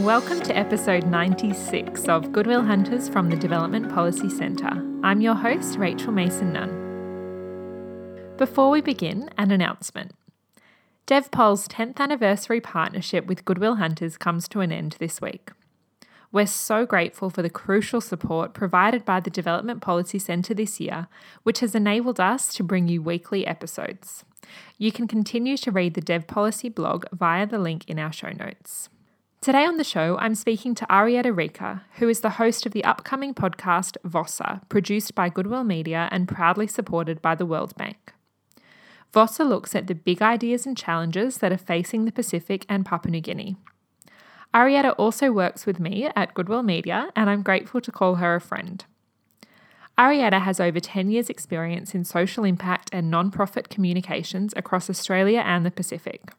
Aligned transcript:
Welcome 0.00 0.42
to 0.42 0.54
episode 0.54 1.06
96 1.06 2.06
of 2.06 2.30
Goodwill 2.30 2.62
Hunters 2.62 3.08
from 3.08 3.30
the 3.30 3.36
Development 3.36 3.88
Policy 3.88 4.28
Centre. 4.28 4.84
I'm 5.02 5.22
your 5.22 5.32
host, 5.32 5.78
Rachel 5.78 6.12
Mason 6.12 6.52
Nunn. 6.52 8.34
Before 8.36 8.68
we 8.68 8.82
begin, 8.82 9.30
an 9.38 9.50
announcement. 9.50 10.12
DevPol's 11.06 11.66
10th 11.68 11.98
anniversary 11.98 12.60
partnership 12.60 13.24
with 13.24 13.46
Goodwill 13.46 13.76
Hunters 13.76 14.18
comes 14.18 14.48
to 14.48 14.60
an 14.60 14.70
end 14.70 14.96
this 14.98 15.22
week. 15.22 15.52
We're 16.30 16.44
so 16.44 16.84
grateful 16.84 17.30
for 17.30 17.40
the 17.40 17.48
crucial 17.48 18.02
support 18.02 18.52
provided 18.52 19.06
by 19.06 19.20
the 19.20 19.30
Development 19.30 19.80
Policy 19.80 20.18
Centre 20.18 20.52
this 20.52 20.78
year, 20.78 21.08
which 21.42 21.60
has 21.60 21.74
enabled 21.74 22.20
us 22.20 22.52
to 22.56 22.62
bring 22.62 22.86
you 22.86 23.00
weekly 23.00 23.46
episodes. 23.46 24.26
You 24.76 24.92
can 24.92 25.08
continue 25.08 25.56
to 25.56 25.70
read 25.70 25.94
the 25.94 26.02
Dev 26.02 26.26
Policy 26.26 26.68
blog 26.68 27.06
via 27.14 27.46
the 27.46 27.58
link 27.58 27.88
in 27.88 27.98
our 27.98 28.12
show 28.12 28.32
notes. 28.32 28.90
Today 29.46 29.64
on 29.64 29.76
the 29.76 29.84
show, 29.84 30.18
I'm 30.18 30.34
speaking 30.34 30.74
to 30.74 30.86
Arietta 30.86 31.30
Rika, 31.30 31.84
who 31.98 32.08
is 32.08 32.18
the 32.18 32.30
host 32.30 32.66
of 32.66 32.72
the 32.72 32.82
upcoming 32.82 33.32
podcast 33.32 33.96
Vossa, 34.04 34.68
produced 34.68 35.14
by 35.14 35.28
Goodwill 35.28 35.62
Media 35.62 36.08
and 36.10 36.26
proudly 36.26 36.66
supported 36.66 37.22
by 37.22 37.36
the 37.36 37.46
World 37.46 37.72
Bank. 37.76 38.12
Vossa 39.14 39.48
looks 39.48 39.76
at 39.76 39.86
the 39.86 39.94
big 39.94 40.20
ideas 40.20 40.66
and 40.66 40.76
challenges 40.76 41.38
that 41.38 41.52
are 41.52 41.58
facing 41.58 42.06
the 42.06 42.10
Pacific 42.10 42.66
and 42.68 42.84
Papua 42.84 43.12
New 43.12 43.20
Guinea. 43.20 43.54
Arietta 44.52 44.96
also 44.98 45.30
works 45.30 45.64
with 45.64 45.78
me 45.78 46.08
at 46.16 46.34
Goodwill 46.34 46.64
Media, 46.64 47.10
and 47.14 47.30
I'm 47.30 47.44
grateful 47.44 47.80
to 47.82 47.92
call 47.92 48.16
her 48.16 48.34
a 48.34 48.40
friend. 48.40 48.84
Arietta 49.96 50.40
has 50.40 50.58
over 50.58 50.80
10 50.80 51.08
years' 51.12 51.30
experience 51.30 51.94
in 51.94 52.02
social 52.02 52.42
impact 52.42 52.90
and 52.92 53.12
non-profit 53.12 53.68
communications 53.68 54.52
across 54.56 54.90
Australia 54.90 55.44
and 55.46 55.64
the 55.64 55.70
Pacific 55.70 56.32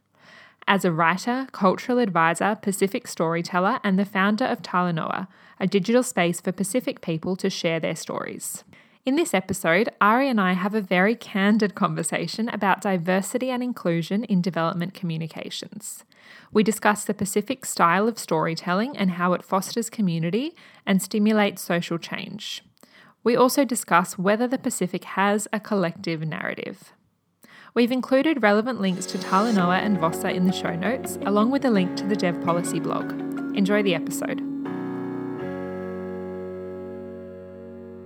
as 0.68 0.84
a 0.84 0.92
writer, 0.92 1.48
cultural 1.52 2.00
advisor, 2.00 2.58
Pacific 2.62 3.08
storyteller, 3.08 3.80
and 3.84 3.98
the 3.98 4.06
founder 4.06 4.46
of 4.46 4.62
Talanoa, 4.62 5.28
a 5.60 5.68
digital 5.68 6.04
space 6.04 6.42
for 6.42 6.52
Pacific 6.52 7.02
people 7.02 7.36
to 7.38 7.50
share 7.50 7.80
their 7.80 7.96
stories. 7.96 8.64
In 9.06 9.16
this 9.16 9.34
episode, 9.34 9.90
Ari 10.02 10.28
and 10.28 10.42
I 10.42 10.52
have 10.52 10.76
a 10.76 10.82
very 10.82 11.16
candid 11.16 11.76
conversation 11.76 12.50
about 12.50 12.82
diversity 12.82 13.50
and 13.50 13.64
inclusion 13.64 14.26
in 14.26 14.42
development 14.42 14.94
communications. 14.94 16.04
We 16.52 16.62
discuss 16.62 17.06
the 17.06 17.14
Pacific 17.14 17.64
style 17.66 18.10
of 18.10 18.20
storytelling 18.20 18.98
and 18.98 19.12
how 19.12 19.32
it 19.32 19.46
fosters 19.46 19.90
community 19.90 20.54
and 20.86 21.02
stimulates 21.02 21.62
social 21.62 21.98
change. 21.98 22.64
We 23.24 23.36
also 23.36 23.64
discuss 23.64 24.18
whether 24.18 24.46
the 24.46 24.58
Pacific 24.58 25.06
has 25.06 25.48
a 25.54 25.62
collective 25.62 26.22
narrative. 26.28 26.92
We've 27.78 27.92
included 27.92 28.42
relevant 28.42 28.82
links 28.82 29.06
to 29.06 29.20
Talanoa 29.20 29.78
and 29.78 30.00
Vossa 30.00 30.34
in 30.34 30.48
the 30.48 30.52
show 30.52 30.76
notes, 30.76 31.20
along 31.28 31.52
with 31.52 31.64
a 31.64 31.70
link 31.70 31.96
to 31.98 32.08
the 32.08 32.16
Dev 32.16 32.42
Policy 32.42 32.80
blog. 32.80 33.12
Enjoy 33.56 33.84
the 33.84 33.94
episode. 33.94 34.42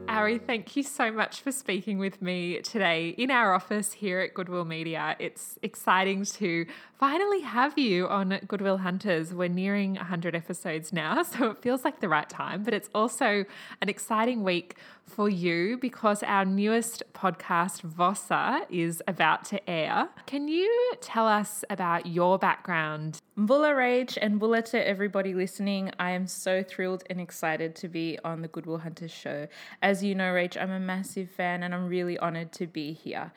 Ari, 0.10 0.40
thank 0.40 0.76
you 0.76 0.84
so 0.84 1.10
much 1.10 1.40
for 1.40 1.54
speaking 1.54 2.00
with 2.00 2.22
me 2.22 2.60
today 2.60 3.16
in 3.18 3.32
our 3.32 3.54
office 3.54 3.94
here 3.94 4.20
at 4.20 4.34
Goodwill 4.34 4.66
Media. 4.66 5.16
It's 5.20 5.58
exciting 5.62 6.26
to 6.26 6.66
finally 7.00 7.40
have 7.40 7.78
you 7.78 8.10
on 8.10 8.42
Goodwill 8.46 8.80
Hunters. 8.80 9.34
We're 9.34 9.48
nearing 9.48 9.96
100 9.96 10.36
episodes 10.36 10.92
now, 10.92 11.24
so 11.24 11.52
it 11.52 11.62
feels 11.62 11.86
like 11.86 12.02
the 12.02 12.10
right 12.10 12.30
time, 12.30 12.64
but 12.64 12.74
it's 12.74 12.90
also 12.94 13.46
an 13.82 13.88
exciting 13.88 14.44
week 14.44 14.76
for 15.12 15.30
you 15.30 15.78
because 15.78 16.24
our 16.24 16.46
newest 16.46 17.04
podcast, 17.14 17.82
Vossa, 17.84 18.66
is 18.70 19.04
about 19.08 19.44
to 19.46 19.70
air. 19.70 20.10
Can 20.26 20.48
you 20.48 20.94
tell 21.02 21.28
us 21.28 21.64
about 21.70 22.06
your 22.06 22.40
background? 22.40 23.22
Mbula 23.38 23.76
Rage 23.76 24.18
and 24.22 24.40
Mbula 24.40 24.64
to 24.66 24.88
everybody 24.88 25.34
listening. 25.34 25.92
I 26.00 26.12
am 26.12 26.28
so 26.28 26.64
thrilled 26.64 27.04
and 27.10 27.20
excited 27.20 27.76
to 27.76 27.88
be 27.88 28.18
on 28.24 28.42
the 28.42 28.48
Goodwill 28.48 28.80
Hunters 28.80 29.12
show. 29.12 29.48
As 29.82 30.04
you 30.04 30.16
know, 30.16 30.32
Rach, 30.32 30.60
I'm 30.62 30.72
a 30.72 30.80
massive 30.80 31.30
fan 31.30 31.64
and 31.64 31.74
I'm 31.74 31.88
really 31.88 32.18
honored 32.18 32.52
to 32.54 32.68
be 32.68 32.94
here. 32.94 33.32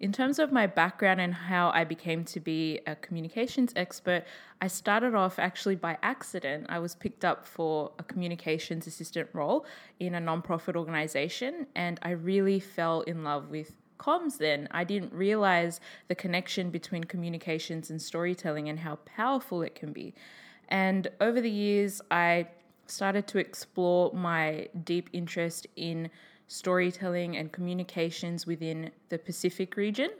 In 0.00 0.12
terms 0.12 0.38
of 0.38 0.50
my 0.50 0.66
background 0.66 1.20
and 1.20 1.34
how 1.34 1.70
I 1.74 1.84
became 1.84 2.24
to 2.24 2.40
be 2.40 2.80
a 2.86 2.96
communications 2.96 3.74
expert, 3.76 4.24
I 4.62 4.66
started 4.66 5.14
off 5.14 5.38
actually 5.38 5.76
by 5.76 5.98
accident. 6.02 6.66
I 6.70 6.78
was 6.78 6.94
picked 6.94 7.22
up 7.22 7.44
for 7.46 7.92
a 7.98 8.02
communications 8.02 8.86
assistant 8.86 9.28
role 9.34 9.66
in 9.98 10.14
a 10.14 10.18
nonprofit 10.18 10.74
organization, 10.74 11.66
and 11.74 12.00
I 12.00 12.12
really 12.12 12.60
fell 12.60 13.02
in 13.02 13.24
love 13.24 13.50
with 13.50 13.76
comms 13.98 14.38
then. 14.38 14.68
I 14.70 14.84
didn't 14.84 15.12
realize 15.12 15.80
the 16.08 16.14
connection 16.14 16.70
between 16.70 17.04
communications 17.04 17.90
and 17.90 18.00
storytelling 18.00 18.70
and 18.70 18.78
how 18.78 18.96
powerful 19.04 19.60
it 19.60 19.74
can 19.74 19.92
be. 19.92 20.14
And 20.68 21.08
over 21.20 21.42
the 21.42 21.50
years, 21.50 22.00
I 22.10 22.48
started 22.86 23.26
to 23.28 23.38
explore 23.38 24.14
my 24.14 24.68
deep 24.82 25.10
interest 25.12 25.66
in 25.76 26.10
storytelling 26.50 27.36
and 27.36 27.52
communications 27.52 28.44
within 28.44 28.90
the 29.08 29.16
Pacific 29.16 29.76
region. 29.76 30.10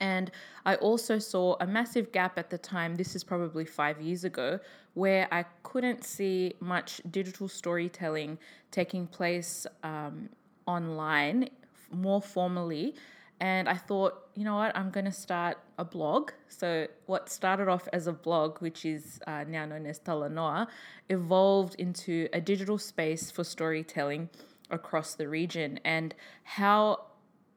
And 0.00 0.30
I 0.64 0.76
also 0.76 1.18
saw 1.18 1.56
a 1.60 1.66
massive 1.66 2.12
gap 2.12 2.38
at 2.38 2.48
the 2.48 2.58
time, 2.58 2.94
this 2.94 3.16
is 3.16 3.24
probably 3.24 3.64
five 3.64 4.00
years 4.00 4.22
ago, 4.22 4.60
where 4.94 5.26
I 5.32 5.44
couldn't 5.64 6.04
see 6.04 6.54
much 6.60 7.00
digital 7.10 7.48
storytelling 7.48 8.38
taking 8.70 9.08
place 9.08 9.66
um, 9.82 10.28
online 10.66 11.50
more 11.90 12.22
formally. 12.22 12.94
And 13.40 13.68
I 13.68 13.74
thought, 13.74 14.28
you 14.36 14.44
know 14.44 14.54
what, 14.54 14.76
I'm 14.76 14.90
going 14.90 15.06
to 15.06 15.12
start 15.26 15.58
a 15.76 15.84
blog. 15.84 16.30
So, 16.48 16.86
what 17.06 17.28
started 17.28 17.66
off 17.66 17.88
as 17.92 18.06
a 18.06 18.12
blog, 18.12 18.58
which 18.58 18.84
is 18.84 19.18
uh, 19.26 19.42
now 19.48 19.66
known 19.66 19.86
as 19.86 19.98
Talanoa, 19.98 20.68
evolved 21.08 21.74
into 21.80 22.28
a 22.32 22.40
digital 22.40 22.78
space 22.78 23.32
for 23.32 23.42
storytelling 23.42 24.30
across 24.72 25.14
the 25.14 25.28
region. 25.28 25.78
And 25.84 26.14
how 26.42 27.06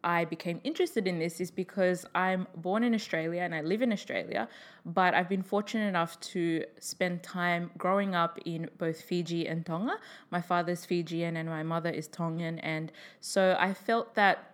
I 0.04 0.26
became 0.26 0.62
interested 0.64 1.08
in 1.08 1.18
this 1.18 1.42
is 1.42 1.50
because 1.50 2.06
I'm 2.14 2.46
born 2.56 2.84
in 2.84 2.94
Australia 2.94 3.42
and 3.42 3.56
I 3.56 3.62
live 3.62 3.82
in 3.82 3.92
Australia, 3.92 4.48
but 4.86 5.16
I've 5.16 5.28
been 5.28 5.42
fortunate 5.42 5.88
enough 5.88 6.20
to 6.20 6.64
spend 6.80 7.24
time 7.24 7.72
growing 7.76 8.14
up 8.14 8.38
in 8.46 8.70
both 8.78 9.02
Fiji 9.02 9.48
and 9.48 9.66
Tonga. 9.66 9.98
My 10.30 10.42
father's 10.42 10.86
Fijian 10.86 11.36
and 11.38 11.50
my 11.50 11.64
mother 11.64 11.90
is 11.90 12.08
Tongan. 12.08 12.60
And 12.60 12.92
so 13.20 13.58
I 13.60 13.74
felt 13.74 14.14
that 14.14 14.52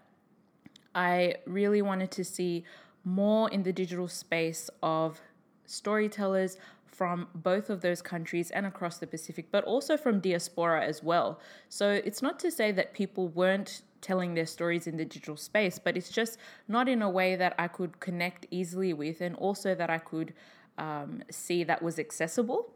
I 0.95 1.35
really 1.45 1.81
wanted 1.81 2.11
to 2.11 2.23
see 2.23 2.63
more 3.03 3.49
in 3.49 3.63
the 3.63 3.73
digital 3.73 4.07
space 4.07 4.69
of 4.81 5.19
storytellers, 5.65 6.57
from 7.01 7.27
both 7.33 7.71
of 7.71 7.81
those 7.81 7.99
countries 7.99 8.51
and 8.51 8.63
across 8.63 8.99
the 8.99 9.07
Pacific, 9.07 9.47
but 9.49 9.63
also 9.63 9.97
from 9.97 10.19
diaspora 10.19 10.85
as 10.85 11.01
well. 11.01 11.39
So 11.67 11.89
it's 11.89 12.21
not 12.21 12.37
to 12.41 12.51
say 12.51 12.71
that 12.73 12.93
people 12.93 13.29
weren't 13.29 13.81
telling 14.01 14.35
their 14.35 14.45
stories 14.45 14.85
in 14.85 14.97
the 14.97 15.05
digital 15.05 15.35
space, 15.35 15.79
but 15.79 15.97
it's 15.97 16.11
just 16.11 16.37
not 16.67 16.87
in 16.87 17.01
a 17.01 17.09
way 17.09 17.35
that 17.35 17.55
I 17.57 17.69
could 17.69 17.99
connect 17.99 18.45
easily 18.51 18.93
with, 18.93 19.19
and 19.21 19.35
also 19.37 19.73
that 19.73 19.89
I 19.89 19.97
could 19.97 20.35
um, 20.77 21.23
see 21.31 21.63
that 21.63 21.81
was 21.81 21.97
accessible 21.97 22.71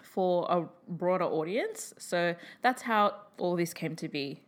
for 0.00 0.46
a 0.48 0.64
broader 0.88 1.26
audience. 1.26 1.92
So 1.98 2.36
that's 2.62 2.80
how 2.80 3.16
all 3.36 3.54
this 3.54 3.74
came 3.74 3.96
to 3.96 4.08
be. 4.08 4.45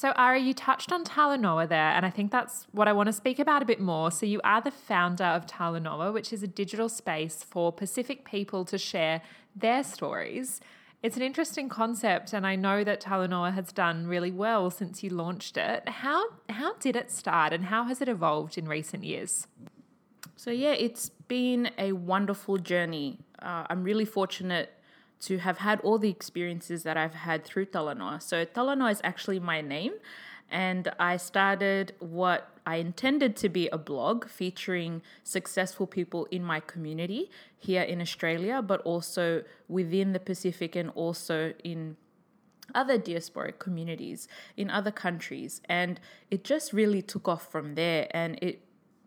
So, 0.00 0.12
Ari, 0.12 0.40
you 0.40 0.54
touched 0.54 0.92
on 0.92 1.04
Talanoa 1.04 1.68
there, 1.68 1.90
and 1.90 2.06
I 2.06 2.08
think 2.08 2.32
that's 2.32 2.66
what 2.72 2.88
I 2.88 2.92
want 2.94 3.08
to 3.08 3.12
speak 3.12 3.38
about 3.38 3.60
a 3.60 3.66
bit 3.66 3.80
more. 3.80 4.10
So, 4.10 4.24
you 4.24 4.40
are 4.42 4.62
the 4.62 4.70
founder 4.70 5.24
of 5.24 5.44
Talanoa, 5.44 6.10
which 6.14 6.32
is 6.32 6.42
a 6.42 6.46
digital 6.46 6.88
space 6.88 7.42
for 7.42 7.70
Pacific 7.70 8.24
people 8.24 8.64
to 8.64 8.78
share 8.78 9.20
their 9.54 9.84
stories. 9.84 10.62
It's 11.02 11.18
an 11.18 11.22
interesting 11.22 11.68
concept, 11.68 12.32
and 12.32 12.46
I 12.46 12.56
know 12.56 12.82
that 12.82 13.02
Talanoa 13.02 13.52
has 13.52 13.72
done 13.72 14.06
really 14.06 14.30
well 14.30 14.70
since 14.70 15.02
you 15.02 15.10
launched 15.10 15.58
it. 15.58 15.86
How 15.86 16.24
how 16.48 16.76
did 16.76 16.96
it 16.96 17.10
start, 17.10 17.52
and 17.52 17.66
how 17.66 17.84
has 17.84 18.00
it 18.00 18.08
evolved 18.08 18.56
in 18.56 18.66
recent 18.66 19.04
years? 19.04 19.48
So 20.34 20.50
yeah, 20.50 20.72
it's 20.72 21.10
been 21.28 21.72
a 21.76 21.92
wonderful 21.92 22.56
journey. 22.56 23.18
Uh, 23.42 23.66
I'm 23.68 23.84
really 23.84 24.06
fortunate 24.06 24.72
to 25.20 25.38
have 25.38 25.58
had 25.58 25.80
all 25.80 25.98
the 25.98 26.08
experiences 26.08 26.82
that 26.82 26.96
I've 26.96 27.14
had 27.14 27.44
through 27.44 27.66
Talanoa. 27.66 28.22
So 28.22 28.44
Talanoa 28.44 28.92
is 28.92 29.00
actually 29.04 29.38
my 29.38 29.60
name, 29.60 29.92
and 30.50 30.90
I 30.98 31.16
started 31.16 31.94
what 31.98 32.48
I 32.66 32.76
intended 32.76 33.36
to 33.36 33.48
be 33.48 33.68
a 33.68 33.78
blog 33.78 34.28
featuring 34.28 35.02
successful 35.24 35.86
people 35.86 36.26
in 36.30 36.42
my 36.42 36.60
community 36.60 37.30
here 37.58 37.82
in 37.82 38.00
Australia, 38.00 38.62
but 38.62 38.80
also 38.82 39.44
within 39.68 40.12
the 40.12 40.20
Pacific 40.20 40.76
and 40.76 40.90
also 40.90 41.52
in 41.64 41.96
other 42.74 42.98
diasporic 42.98 43.58
communities 43.58 44.28
in 44.56 44.70
other 44.70 44.90
countries. 44.90 45.60
And 45.68 46.00
it 46.30 46.44
just 46.44 46.72
really 46.72 47.02
took 47.02 47.28
off 47.28 47.50
from 47.50 47.74
there. 47.74 48.06
And 48.10 48.38
it 48.42 48.62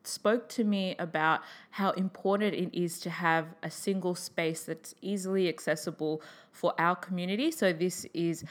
spoke 0.08 0.50
to 0.50 0.64
me 0.64 0.96
about 1.00 1.42
how 1.72 1.92
important 1.92 2.54
it 2.54 2.78
is 2.78 3.00
to 3.02 3.10
have 3.10 3.48
a 3.64 3.70
single 3.72 4.16
space 4.16 4.64
that's 4.64 4.96
easily 5.02 5.48
accessible 5.50 6.22
for 6.52 6.74
our 6.80 6.96
community. 6.96 7.52
So, 7.52 7.74
this 7.74 8.06
is 8.14 8.44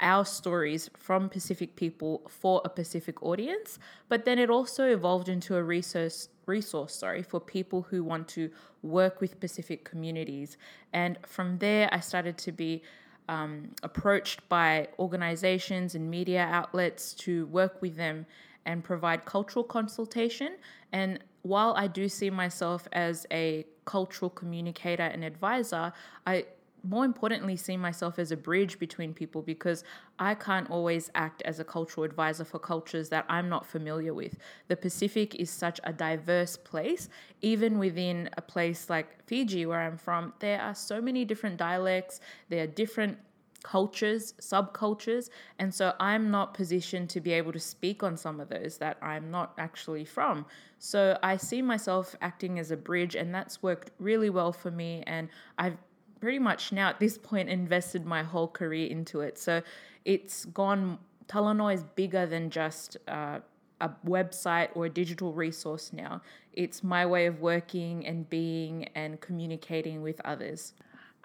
our 0.00 0.24
stories 0.24 0.90
from 0.98 1.28
Pacific 1.28 1.74
people 1.76 2.22
for 2.28 2.60
a 2.64 2.68
Pacific 2.68 3.22
audience. 3.22 3.78
But 4.08 4.24
then 4.24 4.38
it 4.38 4.50
also 4.50 4.84
evolved 4.84 5.28
into 5.28 5.56
a 5.56 5.62
resource 5.62 6.28
resource, 6.46 6.94
sorry, 6.94 7.22
for 7.22 7.40
people 7.40 7.82
who 7.82 8.04
want 8.04 8.28
to 8.28 8.50
work 8.82 9.20
with 9.20 9.40
Pacific 9.40 9.84
communities. 9.84 10.56
And 10.92 11.18
from 11.26 11.58
there, 11.58 11.88
I 11.92 11.98
started 11.98 12.38
to 12.38 12.52
be 12.52 12.82
um, 13.28 13.70
approached 13.82 14.48
by 14.48 14.88
organizations 14.98 15.96
and 15.96 16.08
media 16.08 16.48
outlets 16.48 17.14
to 17.14 17.46
work 17.46 17.82
with 17.82 17.96
them 17.96 18.26
and 18.66 18.84
provide 18.84 19.24
cultural 19.24 19.64
consultation. 19.64 20.56
And 20.92 21.20
while 21.42 21.74
I 21.76 21.86
do 21.86 22.08
see 22.08 22.28
myself 22.28 22.86
as 22.92 23.26
a 23.30 23.64
cultural 23.84 24.28
communicator 24.28 25.04
and 25.04 25.24
advisor, 25.24 25.92
I 26.26 26.46
more 26.82 27.04
importantly 27.04 27.56
see 27.56 27.76
myself 27.76 28.18
as 28.18 28.30
a 28.30 28.36
bridge 28.36 28.78
between 28.78 29.12
people 29.12 29.42
because 29.42 29.82
I 30.18 30.34
can't 30.34 30.70
always 30.70 31.10
act 31.14 31.42
as 31.42 31.58
a 31.58 31.64
cultural 31.64 32.04
advisor 32.04 32.44
for 32.44 32.58
cultures 32.58 33.08
that 33.08 33.24
I'm 33.28 33.48
not 33.48 33.66
familiar 33.66 34.14
with. 34.14 34.38
The 34.68 34.76
Pacific 34.76 35.34
is 35.34 35.50
such 35.50 35.80
a 35.84 35.92
diverse 35.92 36.56
place. 36.56 37.08
Even 37.42 37.78
within 37.78 38.30
a 38.36 38.42
place 38.42 38.88
like 38.88 39.24
Fiji, 39.26 39.66
where 39.66 39.80
I'm 39.80 39.98
from, 39.98 40.32
there 40.38 40.60
are 40.60 40.74
so 40.74 41.00
many 41.00 41.24
different 41.24 41.56
dialects, 41.56 42.20
there 42.48 42.62
are 42.62 42.68
different 42.68 43.18
cultures, 43.62 44.34
subcultures, 44.40 45.30
and 45.58 45.72
so 45.72 45.92
I'm 45.98 46.30
not 46.30 46.54
positioned 46.54 47.10
to 47.10 47.20
be 47.20 47.32
able 47.32 47.52
to 47.52 47.60
speak 47.60 48.02
on 48.02 48.16
some 48.16 48.40
of 48.40 48.48
those 48.48 48.78
that 48.78 48.96
I'm 49.02 49.30
not 49.30 49.54
actually 49.58 50.04
from. 50.04 50.46
So 50.78 51.18
I 51.22 51.36
see 51.36 51.62
myself 51.62 52.14
acting 52.20 52.58
as 52.58 52.70
a 52.70 52.76
bridge, 52.76 53.14
and 53.14 53.34
that's 53.34 53.62
worked 53.62 53.90
really 53.98 54.30
well 54.30 54.52
for 54.52 54.70
me. 54.70 55.02
And 55.06 55.28
I've 55.58 55.76
pretty 56.20 56.38
much 56.38 56.72
now 56.72 56.88
at 56.88 57.00
this 57.00 57.18
point 57.18 57.48
invested 57.48 58.04
my 58.04 58.22
whole 58.22 58.48
career 58.48 58.88
into 58.88 59.20
it. 59.20 59.38
So 59.38 59.62
it's 60.04 60.44
gone. 60.46 60.98
Talanoa 61.28 61.74
is 61.74 61.84
bigger 61.94 62.26
than 62.26 62.50
just 62.50 62.96
uh, 63.08 63.40
a 63.80 63.90
website 64.06 64.68
or 64.74 64.86
a 64.86 64.90
digital 64.90 65.32
resource 65.32 65.92
now. 65.92 66.22
It's 66.52 66.82
my 66.82 67.04
way 67.04 67.26
of 67.26 67.40
working 67.40 68.06
and 68.06 68.28
being 68.28 68.88
and 68.94 69.20
communicating 69.20 70.02
with 70.02 70.20
others. 70.24 70.72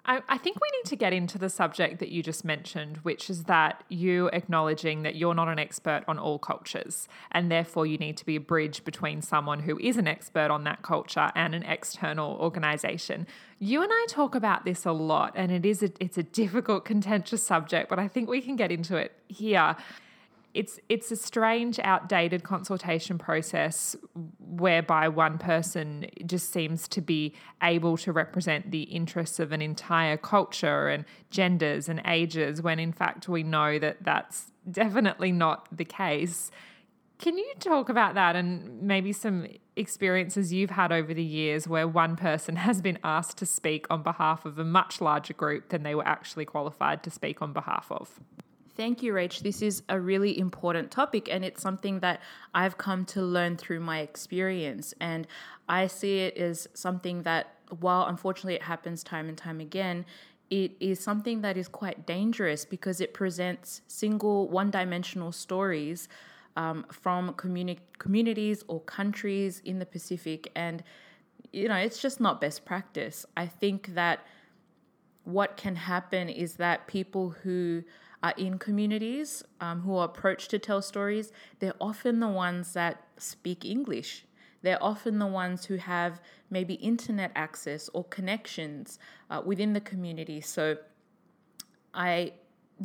I, 0.04 0.20
I, 0.28 0.36
think 0.36 0.56
we 0.56 0.68
need 0.78 0.88
to 0.88 0.96
get 0.96 1.12
into 1.12 1.38
the 1.38 1.48
subject 1.48 2.00
that 2.00 2.08
you 2.08 2.24
just 2.24 2.44
mentioned, 2.44 2.98
which 2.98 3.30
is 3.30 3.44
that 3.44 3.84
you 3.88 4.28
acknowledging 4.32 5.02
that 5.04 5.14
you're 5.14 5.34
not 5.34 5.46
an 5.46 5.60
expert 5.60 6.02
on 6.08 6.18
all 6.18 6.40
cultures, 6.40 7.06
and 7.30 7.52
therefore 7.52 7.86
you 7.86 7.98
need 7.98 8.16
to 8.16 8.26
be 8.26 8.34
a 8.34 8.40
bridge 8.40 8.84
between 8.84 9.22
someone 9.22 9.60
who 9.60 9.78
is 9.78 9.96
an 9.96 10.08
expert 10.08 10.50
on 10.50 10.64
that 10.64 10.82
culture 10.82 11.30
and 11.36 11.54
an 11.54 11.62
external 11.62 12.36
organization. 12.40 13.28
You 13.60 13.82
and 13.82 13.92
I 13.92 14.06
talk 14.08 14.34
about 14.34 14.64
this 14.64 14.84
a 14.84 14.92
lot, 14.92 15.34
and 15.36 15.52
it 15.52 15.64
is 15.64 15.84
a, 15.84 15.90
it's 16.00 16.18
a 16.18 16.24
difficult, 16.24 16.84
contentious 16.92 17.46
subject, 17.46 17.88
but 17.88 18.00
I 18.00 18.08
think 18.08 18.28
we 18.28 18.40
can 18.40 18.56
get 18.56 18.72
into 18.72 18.96
it 18.96 19.12
here 19.28 19.76
it's 20.54 20.78
it's 20.88 21.10
a 21.10 21.16
strange 21.16 21.78
outdated 21.80 22.42
consultation 22.42 23.18
process 23.18 23.96
whereby 24.38 25.08
one 25.08 25.38
person 25.38 26.06
just 26.26 26.52
seems 26.52 26.86
to 26.88 27.00
be 27.00 27.34
able 27.62 27.96
to 27.96 28.12
represent 28.12 28.70
the 28.70 28.82
interests 28.82 29.40
of 29.40 29.52
an 29.52 29.62
entire 29.62 30.16
culture 30.16 30.88
and 30.88 31.04
genders 31.30 31.88
and 31.88 32.02
ages 32.06 32.60
when 32.60 32.78
in 32.78 32.92
fact 32.92 33.28
we 33.28 33.42
know 33.42 33.78
that 33.78 34.02
that's 34.02 34.52
definitely 34.70 35.32
not 35.32 35.68
the 35.76 35.84
case. 35.84 36.50
Can 37.18 37.38
you 37.38 37.52
talk 37.60 37.88
about 37.88 38.14
that 38.14 38.34
and 38.36 38.82
maybe 38.82 39.12
some 39.12 39.46
experiences 39.76 40.52
you've 40.52 40.70
had 40.70 40.92
over 40.92 41.14
the 41.14 41.22
years 41.22 41.66
where 41.66 41.88
one 41.88 42.16
person 42.16 42.56
has 42.68 42.82
been 42.82 42.98
asked 43.02 43.38
to 43.38 43.46
speak 43.46 43.86
on 43.88 44.02
behalf 44.02 44.44
of 44.44 44.58
a 44.58 44.64
much 44.64 45.00
larger 45.00 45.34
group 45.34 45.70
than 45.70 45.82
they 45.82 45.94
were 45.94 46.06
actually 46.06 46.44
qualified 46.44 47.02
to 47.04 47.10
speak 47.10 47.40
on 47.40 47.52
behalf 47.52 47.90
of 47.90 48.20
Thank 48.74 49.02
you, 49.02 49.12
Rach. 49.12 49.40
This 49.40 49.60
is 49.60 49.82
a 49.88 50.00
really 50.00 50.38
important 50.38 50.90
topic, 50.90 51.28
and 51.30 51.44
it's 51.44 51.60
something 51.60 52.00
that 52.00 52.20
I've 52.54 52.78
come 52.78 53.04
to 53.06 53.20
learn 53.22 53.58
through 53.58 53.80
my 53.80 54.00
experience. 54.00 54.94
And 54.98 55.26
I 55.68 55.86
see 55.88 56.20
it 56.20 56.36
as 56.38 56.68
something 56.72 57.22
that, 57.22 57.54
while 57.80 58.06
unfortunately 58.06 58.54
it 58.54 58.62
happens 58.62 59.02
time 59.02 59.28
and 59.28 59.36
time 59.36 59.60
again, 59.60 60.06
it 60.48 60.72
is 60.80 61.00
something 61.00 61.42
that 61.42 61.56
is 61.58 61.68
quite 61.68 62.06
dangerous 62.06 62.64
because 62.64 63.00
it 63.00 63.12
presents 63.12 63.82
single, 63.88 64.48
one 64.48 64.70
dimensional 64.70 65.32
stories 65.32 66.08
um, 66.56 66.86
from 66.90 67.34
communi- 67.34 67.78
communities 67.98 68.64
or 68.68 68.80
countries 68.80 69.60
in 69.66 69.80
the 69.80 69.86
Pacific. 69.86 70.50
And, 70.54 70.82
you 71.52 71.68
know, 71.68 71.76
it's 71.76 72.00
just 72.00 72.20
not 72.20 72.40
best 72.40 72.64
practice. 72.64 73.26
I 73.36 73.46
think 73.46 73.94
that 73.94 74.20
what 75.24 75.56
can 75.56 75.76
happen 75.76 76.28
is 76.28 76.54
that 76.54 76.86
people 76.86 77.30
who 77.42 77.84
are 78.22 78.34
in 78.36 78.58
communities 78.58 79.44
um, 79.60 79.80
who 79.82 79.96
are 79.96 80.04
approached 80.04 80.50
to 80.50 80.58
tell 80.58 80.82
stories, 80.82 81.32
they're 81.58 81.74
often 81.80 82.20
the 82.20 82.28
ones 82.28 82.72
that 82.74 83.02
speak 83.16 83.64
English. 83.64 84.24
They're 84.62 84.82
often 84.82 85.18
the 85.18 85.26
ones 85.26 85.64
who 85.64 85.76
have 85.76 86.20
maybe 86.50 86.74
internet 86.74 87.32
access 87.34 87.90
or 87.92 88.04
connections 88.04 88.98
uh, 89.28 89.42
within 89.44 89.72
the 89.72 89.80
community. 89.80 90.40
So 90.40 90.76
I 91.92 92.34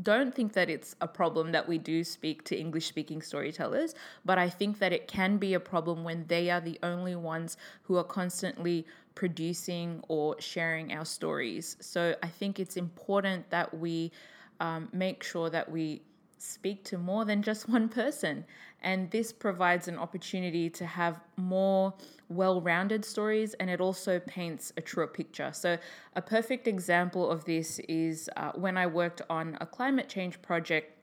don't 0.01 0.33
think 0.33 0.53
that 0.53 0.69
it's 0.69 0.95
a 1.01 1.07
problem 1.07 1.51
that 1.51 1.67
we 1.67 1.77
do 1.77 2.03
speak 2.03 2.43
to 2.45 2.57
English 2.57 2.87
speaking 2.87 3.21
storytellers, 3.21 3.95
but 4.25 4.37
I 4.37 4.49
think 4.49 4.79
that 4.79 4.91
it 4.91 5.07
can 5.07 5.37
be 5.37 5.53
a 5.53 5.59
problem 5.59 6.03
when 6.03 6.25
they 6.27 6.49
are 6.49 6.61
the 6.61 6.79
only 6.83 7.15
ones 7.15 7.57
who 7.83 7.97
are 7.97 8.03
constantly 8.03 8.85
producing 9.15 10.03
or 10.07 10.35
sharing 10.39 10.93
our 10.93 11.05
stories. 11.05 11.77
So 11.79 12.15
I 12.21 12.27
think 12.27 12.59
it's 12.59 12.77
important 12.77 13.49
that 13.49 13.77
we 13.77 14.11
um, 14.59 14.89
make 14.91 15.23
sure 15.23 15.49
that 15.49 15.71
we 15.71 16.01
speak 16.37 16.83
to 16.85 16.97
more 16.97 17.25
than 17.25 17.41
just 17.41 17.67
one 17.77 17.89
person. 17.89 18.45
And 18.81 19.09
this 19.09 19.33
provides 19.33 19.87
an 19.87 19.97
opportunity 19.97 20.69
to 20.71 20.85
have 20.85 21.19
more 21.35 21.93
well 22.29 22.61
rounded 22.61 23.03
stories 23.03 23.53
and 23.55 23.69
it 23.69 23.81
also 23.81 24.19
paints 24.19 24.71
a 24.77 24.81
truer 24.81 25.07
picture. 25.07 25.51
So, 25.51 25.77
a 26.15 26.21
perfect 26.21 26.67
example 26.67 27.29
of 27.29 27.45
this 27.45 27.79
is 27.89 28.29
uh, 28.37 28.51
when 28.53 28.77
I 28.77 28.85
worked 28.85 29.21
on 29.29 29.57
a 29.59 29.65
climate 29.65 30.09
change 30.09 30.41
project 30.41 30.93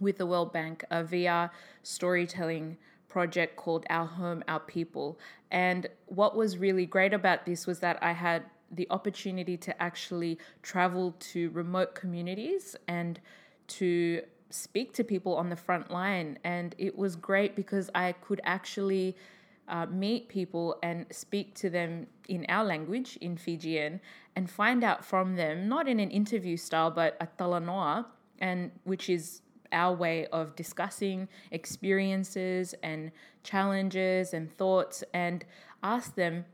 with 0.00 0.16
the 0.18 0.26
World 0.26 0.52
Bank, 0.52 0.84
a 0.90 1.04
VR 1.04 1.50
storytelling 1.82 2.78
project 3.08 3.56
called 3.56 3.84
Our 3.90 4.06
Home, 4.06 4.42
Our 4.48 4.60
People. 4.60 5.18
And 5.50 5.86
what 6.06 6.34
was 6.34 6.56
really 6.56 6.86
great 6.86 7.12
about 7.12 7.44
this 7.44 7.66
was 7.66 7.80
that 7.80 8.02
I 8.02 8.12
had 8.12 8.42
the 8.72 8.86
opportunity 8.90 9.56
to 9.56 9.82
actually 9.82 10.38
travel 10.62 11.14
to 11.18 11.50
remote 11.50 11.94
communities 11.94 12.74
and 12.88 13.20
to 13.68 14.22
speak 14.50 14.92
to 14.94 15.04
people 15.04 15.36
on 15.36 15.48
the 15.48 15.56
front 15.56 15.90
line. 15.90 16.38
And 16.44 16.74
it 16.78 16.96
was 16.96 17.16
great 17.16 17.54
because 17.54 17.90
I 17.94 18.12
could 18.12 18.40
actually 18.44 19.16
uh, 19.68 19.86
meet 19.86 20.28
people 20.28 20.78
and 20.82 21.06
speak 21.10 21.54
to 21.54 21.70
them 21.70 22.06
in 22.28 22.44
our 22.48 22.64
language, 22.64 23.16
in 23.20 23.36
Fijian, 23.36 24.00
and 24.36 24.50
find 24.50 24.82
out 24.82 25.04
from 25.04 25.36
them, 25.36 25.68
not 25.68 25.88
in 25.88 26.00
an 26.00 26.10
interview 26.10 26.56
style, 26.56 26.90
but 26.90 27.16
a 27.20 27.26
talanoa, 27.38 28.06
and 28.38 28.70
which 28.84 29.08
is 29.08 29.42
our 29.70 29.94
way 29.94 30.26
of 30.26 30.54
discussing 30.56 31.28
experiences 31.50 32.74
and 32.82 33.10
challenges 33.42 34.34
and 34.34 34.52
thoughts, 34.52 35.02
and 35.14 35.44
ask 35.82 36.14
them 36.14 36.44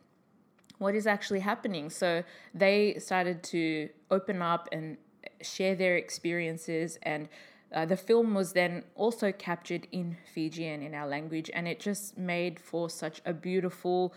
what 0.79 0.95
is 0.95 1.07
actually 1.07 1.41
happening. 1.41 1.91
So 1.91 2.25
they 2.55 2.99
started 2.99 3.43
to 3.45 3.89
open 4.11 4.43
up 4.43 4.69
and 4.73 4.97
share 5.43 5.75
their 5.75 5.97
experiences 5.97 6.99
and 7.03 7.29
uh, 7.73 7.85
the 7.85 7.97
film 7.97 8.35
was 8.35 8.53
then 8.53 8.83
also 8.95 9.31
captured 9.33 9.87
in 9.93 10.17
Fijian 10.33 10.83
in 10.83 10.95
our 10.95 11.07
language, 11.07 11.51
and 11.53 11.69
it 11.69 11.81
just 11.81 12.17
made 12.17 12.59
for 12.59 12.89
such 12.89 13.21
a 13.27 13.33
beautiful, 13.33 14.15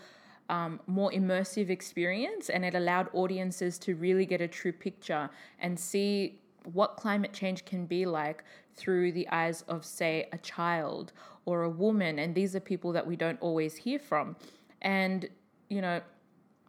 um, 0.48 0.80
more 0.86 1.10
immersive 1.10 1.68
experience. 1.68 2.48
And 2.48 2.64
it 2.64 2.74
allowed 2.74 3.08
audiences 3.12 3.78
to 3.80 3.94
really 3.94 4.24
get 4.24 4.40
a 4.40 4.48
true 4.48 4.72
picture 4.72 5.28
and 5.58 5.78
see 5.78 6.40
what 6.72 6.96
climate 6.96 7.32
change 7.32 7.64
can 7.64 7.84
be 7.86 8.06
like 8.06 8.42
through 8.74 9.12
the 9.12 9.28
eyes 9.28 9.62
of, 9.68 9.84
say, 9.84 10.28
a 10.32 10.38
child 10.38 11.12
or 11.44 11.64
a 11.64 11.70
woman. 11.70 12.18
And 12.18 12.34
these 12.34 12.56
are 12.56 12.60
people 12.60 12.92
that 12.92 13.06
we 13.06 13.16
don't 13.16 13.40
always 13.42 13.76
hear 13.76 13.98
from. 13.98 14.36
And, 14.80 15.28
you 15.68 15.82
know, 15.82 16.00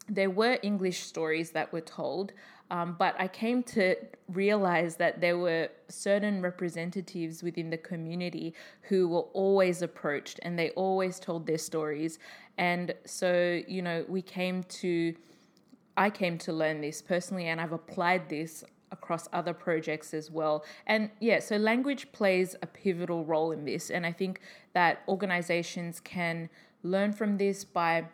there 0.09 0.29
were 0.29 0.57
English 0.61 1.03
stories 1.03 1.51
that 1.51 1.71
were 1.71 1.81
told, 1.81 2.33
um, 2.71 2.95
but 2.97 3.15
I 3.19 3.27
came 3.27 3.61
to 3.63 3.95
realize 4.27 4.95
that 4.95 5.21
there 5.21 5.37
were 5.37 5.69
certain 5.89 6.41
representatives 6.41 7.43
within 7.43 7.69
the 7.69 7.77
community 7.77 8.53
who 8.83 9.07
were 9.07 9.27
always 9.33 9.81
approached 9.81 10.39
and 10.43 10.57
they 10.57 10.71
always 10.71 11.19
told 11.19 11.45
their 11.45 11.57
stories. 11.57 12.19
And 12.57 12.93
so, 13.05 13.61
you 13.67 13.81
know, 13.81 14.05
we 14.07 14.21
came 14.21 14.63
to, 14.63 15.15
I 15.95 16.09
came 16.09 16.37
to 16.39 16.53
learn 16.53 16.81
this 16.81 17.01
personally, 17.01 17.47
and 17.47 17.61
I've 17.61 17.73
applied 17.73 18.29
this 18.29 18.63
across 18.91 19.27
other 19.33 19.53
projects 19.53 20.13
as 20.13 20.31
well. 20.31 20.63
And 20.87 21.09
yeah, 21.19 21.39
so 21.39 21.57
language 21.57 22.11
plays 22.11 22.55
a 22.61 22.67
pivotal 22.67 23.25
role 23.25 23.51
in 23.51 23.65
this. 23.65 23.89
And 23.89 24.05
I 24.05 24.11
think 24.11 24.39
that 24.73 25.01
organizations 25.07 25.99
can 25.99 26.49
learn 26.83 27.11
from 27.11 27.37
this 27.37 27.63
by, 27.63 28.05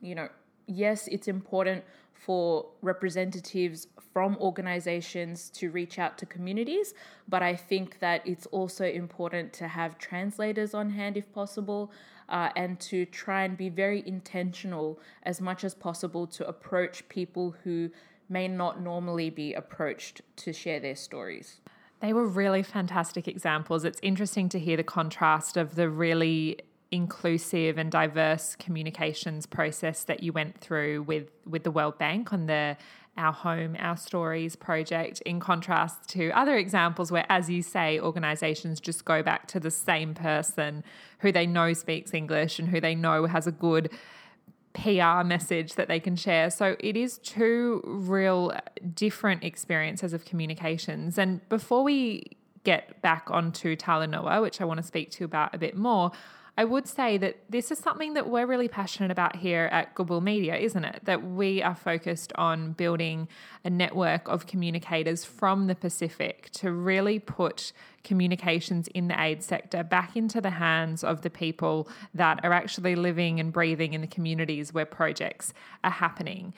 you 0.00 0.14
know, 0.14 0.28
yes, 0.66 1.08
it's 1.08 1.28
important 1.28 1.84
for 2.12 2.66
representatives 2.82 3.88
from 4.12 4.36
organizations 4.38 5.50
to 5.50 5.70
reach 5.70 5.98
out 5.98 6.16
to 6.18 6.26
communities, 6.26 6.94
but 7.28 7.42
I 7.42 7.54
think 7.54 7.98
that 8.00 8.26
it's 8.26 8.46
also 8.46 8.84
important 8.86 9.52
to 9.54 9.68
have 9.68 9.98
translators 9.98 10.74
on 10.74 10.90
hand 10.90 11.16
if 11.16 11.32
possible. 11.32 11.92
Uh, 12.28 12.50
and 12.56 12.80
to 12.80 13.06
try 13.06 13.44
and 13.44 13.56
be 13.56 13.68
very 13.68 14.02
intentional 14.04 14.98
as 15.22 15.40
much 15.40 15.62
as 15.62 15.76
possible 15.76 16.26
to 16.26 16.44
approach 16.48 17.08
people 17.08 17.54
who 17.62 17.88
may 18.28 18.48
not 18.48 18.80
normally 18.80 19.30
be 19.30 19.54
approached 19.54 20.22
to 20.34 20.52
share 20.52 20.80
their 20.80 20.96
stories. 20.96 21.60
They 22.00 22.12
were 22.12 22.26
really 22.26 22.62
fantastic 22.62 23.26
examples. 23.26 23.84
It's 23.84 24.00
interesting 24.02 24.48
to 24.50 24.58
hear 24.58 24.76
the 24.76 24.82
contrast 24.82 25.56
of 25.56 25.76
the 25.76 25.88
really 25.88 26.58
inclusive 26.90 27.78
and 27.78 27.90
diverse 27.90 28.56
communications 28.56 29.46
process 29.46 30.04
that 30.04 30.22
you 30.22 30.32
went 30.32 30.58
through 30.58 31.02
with 31.02 31.30
with 31.44 31.64
the 31.64 31.70
World 31.70 31.98
Bank 31.98 32.32
on 32.32 32.46
the 32.46 32.76
our 33.16 33.32
home 33.32 33.76
our 33.78 33.96
stories 33.96 34.56
project 34.56 35.20
in 35.22 35.40
contrast 35.40 36.08
to 36.08 36.30
other 36.30 36.56
examples 36.56 37.10
where 37.10 37.26
as 37.28 37.48
you 37.48 37.62
say 37.62 37.98
organizations 37.98 38.78
just 38.78 39.04
go 39.04 39.22
back 39.22 39.48
to 39.48 39.58
the 39.58 39.70
same 39.70 40.14
person 40.14 40.84
who 41.20 41.32
they 41.32 41.46
know 41.46 41.72
speaks 41.72 42.14
English 42.14 42.58
and 42.58 42.68
who 42.68 42.80
they 42.80 42.94
know 42.94 43.26
has 43.26 43.46
a 43.46 43.52
good 43.52 43.90
PR 44.76 45.24
message 45.24 45.74
that 45.74 45.88
they 45.88 45.98
can 45.98 46.16
share. 46.16 46.50
So 46.50 46.76
it 46.80 46.96
is 46.96 47.16
two 47.18 47.80
real 47.84 48.52
different 48.94 49.42
experiences 49.42 50.12
of 50.12 50.26
communications. 50.26 51.16
And 51.16 51.46
before 51.48 51.82
we 51.82 52.36
get 52.62 53.00
back 53.00 53.28
onto 53.30 53.74
Talanoa, 53.74 54.42
which 54.42 54.60
I 54.60 54.64
want 54.64 54.78
to 54.78 54.86
speak 54.86 55.10
to 55.12 55.20
you 55.20 55.24
about 55.24 55.54
a 55.54 55.58
bit 55.58 55.76
more, 55.76 56.12
I 56.58 56.64
would 56.64 56.88
say 56.88 57.18
that 57.18 57.36
this 57.50 57.70
is 57.70 57.78
something 57.78 58.14
that 58.14 58.30
we're 58.30 58.46
really 58.46 58.68
passionate 58.68 59.10
about 59.10 59.36
here 59.36 59.68
at 59.70 59.94
Goodwill 59.94 60.22
Media, 60.22 60.56
isn't 60.56 60.84
it? 60.84 61.00
That 61.04 61.22
we 61.22 61.62
are 61.62 61.74
focused 61.74 62.32
on 62.36 62.72
building 62.72 63.28
a 63.62 63.68
network 63.68 64.26
of 64.26 64.46
communicators 64.46 65.22
from 65.22 65.66
the 65.66 65.74
Pacific 65.74 66.48
to 66.52 66.72
really 66.72 67.18
put 67.18 67.72
communications 68.04 68.88
in 68.88 69.08
the 69.08 69.20
aid 69.20 69.42
sector 69.42 69.82
back 69.82 70.16
into 70.16 70.40
the 70.40 70.50
hands 70.50 71.04
of 71.04 71.20
the 71.20 71.30
people 71.30 71.88
that 72.14 72.42
are 72.42 72.54
actually 72.54 72.94
living 72.94 73.38
and 73.38 73.52
breathing 73.52 73.92
in 73.92 74.00
the 74.00 74.06
communities 74.06 74.72
where 74.72 74.86
projects 74.86 75.52
are 75.84 75.90
happening. 75.90 76.54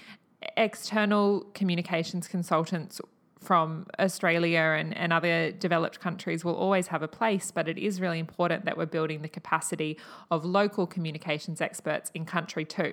External 0.57 1.41
communications 1.55 2.29
consultants 2.29 3.01
from 3.41 3.87
Australia 3.99 4.77
and, 4.79 4.97
and 4.97 5.13
other 5.13 5.53
developed 5.53 6.01
countries 6.01 6.45
will 6.45 6.57
always 6.57 6.89
have 6.89 7.03
a 7.03 7.09
place, 7.09 7.51
but 7.51 7.69
it 7.69 7.79
is 7.79 8.01
really 8.01 8.19
important 8.19 8.65
that 8.65 8.77
we're 8.77 8.87
building 8.87 9.23
the 9.23 9.29
capacity 9.29 9.97
of 10.31 10.45
local 10.45 10.87
communications 10.87 11.61
experts 11.61 12.11
in 12.15 12.25
country 12.25 12.65
too. 12.65 12.93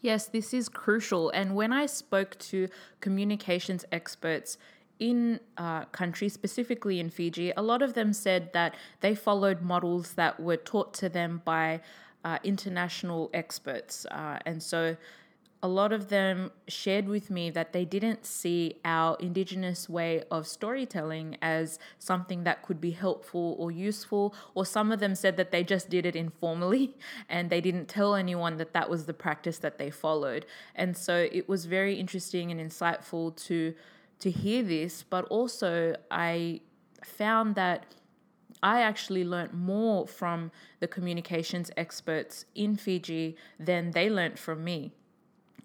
Yes, 0.00 0.26
this 0.26 0.52
is 0.52 0.68
crucial. 0.68 1.30
And 1.30 1.54
when 1.54 1.72
I 1.72 1.86
spoke 1.86 2.36
to 2.50 2.68
communications 3.00 3.84
experts 3.92 4.58
in 4.98 5.40
uh, 5.56 5.84
countries, 5.86 6.32
specifically 6.32 7.00
in 7.00 7.08
Fiji, 7.08 7.52
a 7.56 7.62
lot 7.62 7.82
of 7.82 7.94
them 7.94 8.12
said 8.12 8.52
that 8.52 8.74
they 9.00 9.14
followed 9.14 9.62
models 9.62 10.14
that 10.14 10.38
were 10.40 10.56
taught 10.56 10.92
to 10.94 11.08
them 11.08 11.40
by 11.44 11.80
uh, 12.24 12.38
international 12.44 13.30
experts. 13.32 14.06
Uh, 14.06 14.38
and 14.44 14.62
so 14.62 14.96
a 15.62 15.68
lot 15.68 15.92
of 15.92 16.08
them 16.08 16.50
shared 16.66 17.06
with 17.06 17.30
me 17.30 17.48
that 17.50 17.72
they 17.72 17.84
didn't 17.84 18.26
see 18.26 18.80
our 18.84 19.16
Indigenous 19.20 19.88
way 19.88 20.24
of 20.28 20.46
storytelling 20.46 21.36
as 21.40 21.78
something 22.00 22.42
that 22.42 22.62
could 22.62 22.80
be 22.80 22.90
helpful 22.90 23.54
or 23.60 23.70
useful, 23.70 24.34
or 24.54 24.66
some 24.66 24.90
of 24.90 24.98
them 24.98 25.14
said 25.14 25.36
that 25.36 25.52
they 25.52 25.62
just 25.62 25.88
did 25.88 26.04
it 26.04 26.16
informally 26.16 26.96
and 27.28 27.48
they 27.48 27.60
didn't 27.60 27.86
tell 27.86 28.16
anyone 28.16 28.56
that 28.56 28.72
that 28.72 28.90
was 28.90 29.06
the 29.06 29.14
practice 29.14 29.58
that 29.58 29.78
they 29.78 29.88
followed. 29.88 30.44
And 30.74 30.96
so 30.96 31.28
it 31.30 31.48
was 31.48 31.66
very 31.66 31.94
interesting 31.94 32.50
and 32.50 32.60
insightful 32.60 33.36
to 33.46 33.74
to 34.18 34.30
hear 34.30 34.62
this, 34.62 35.02
but 35.02 35.24
also 35.24 35.96
I 36.08 36.60
found 37.04 37.56
that 37.56 37.86
I 38.62 38.82
actually 38.82 39.24
learnt 39.24 39.52
more 39.52 40.06
from 40.06 40.52
the 40.78 40.86
communications 40.86 41.72
experts 41.76 42.44
in 42.54 42.76
Fiji 42.76 43.36
than 43.58 43.90
they 43.90 44.08
learnt 44.08 44.38
from 44.38 44.62
me. 44.62 44.92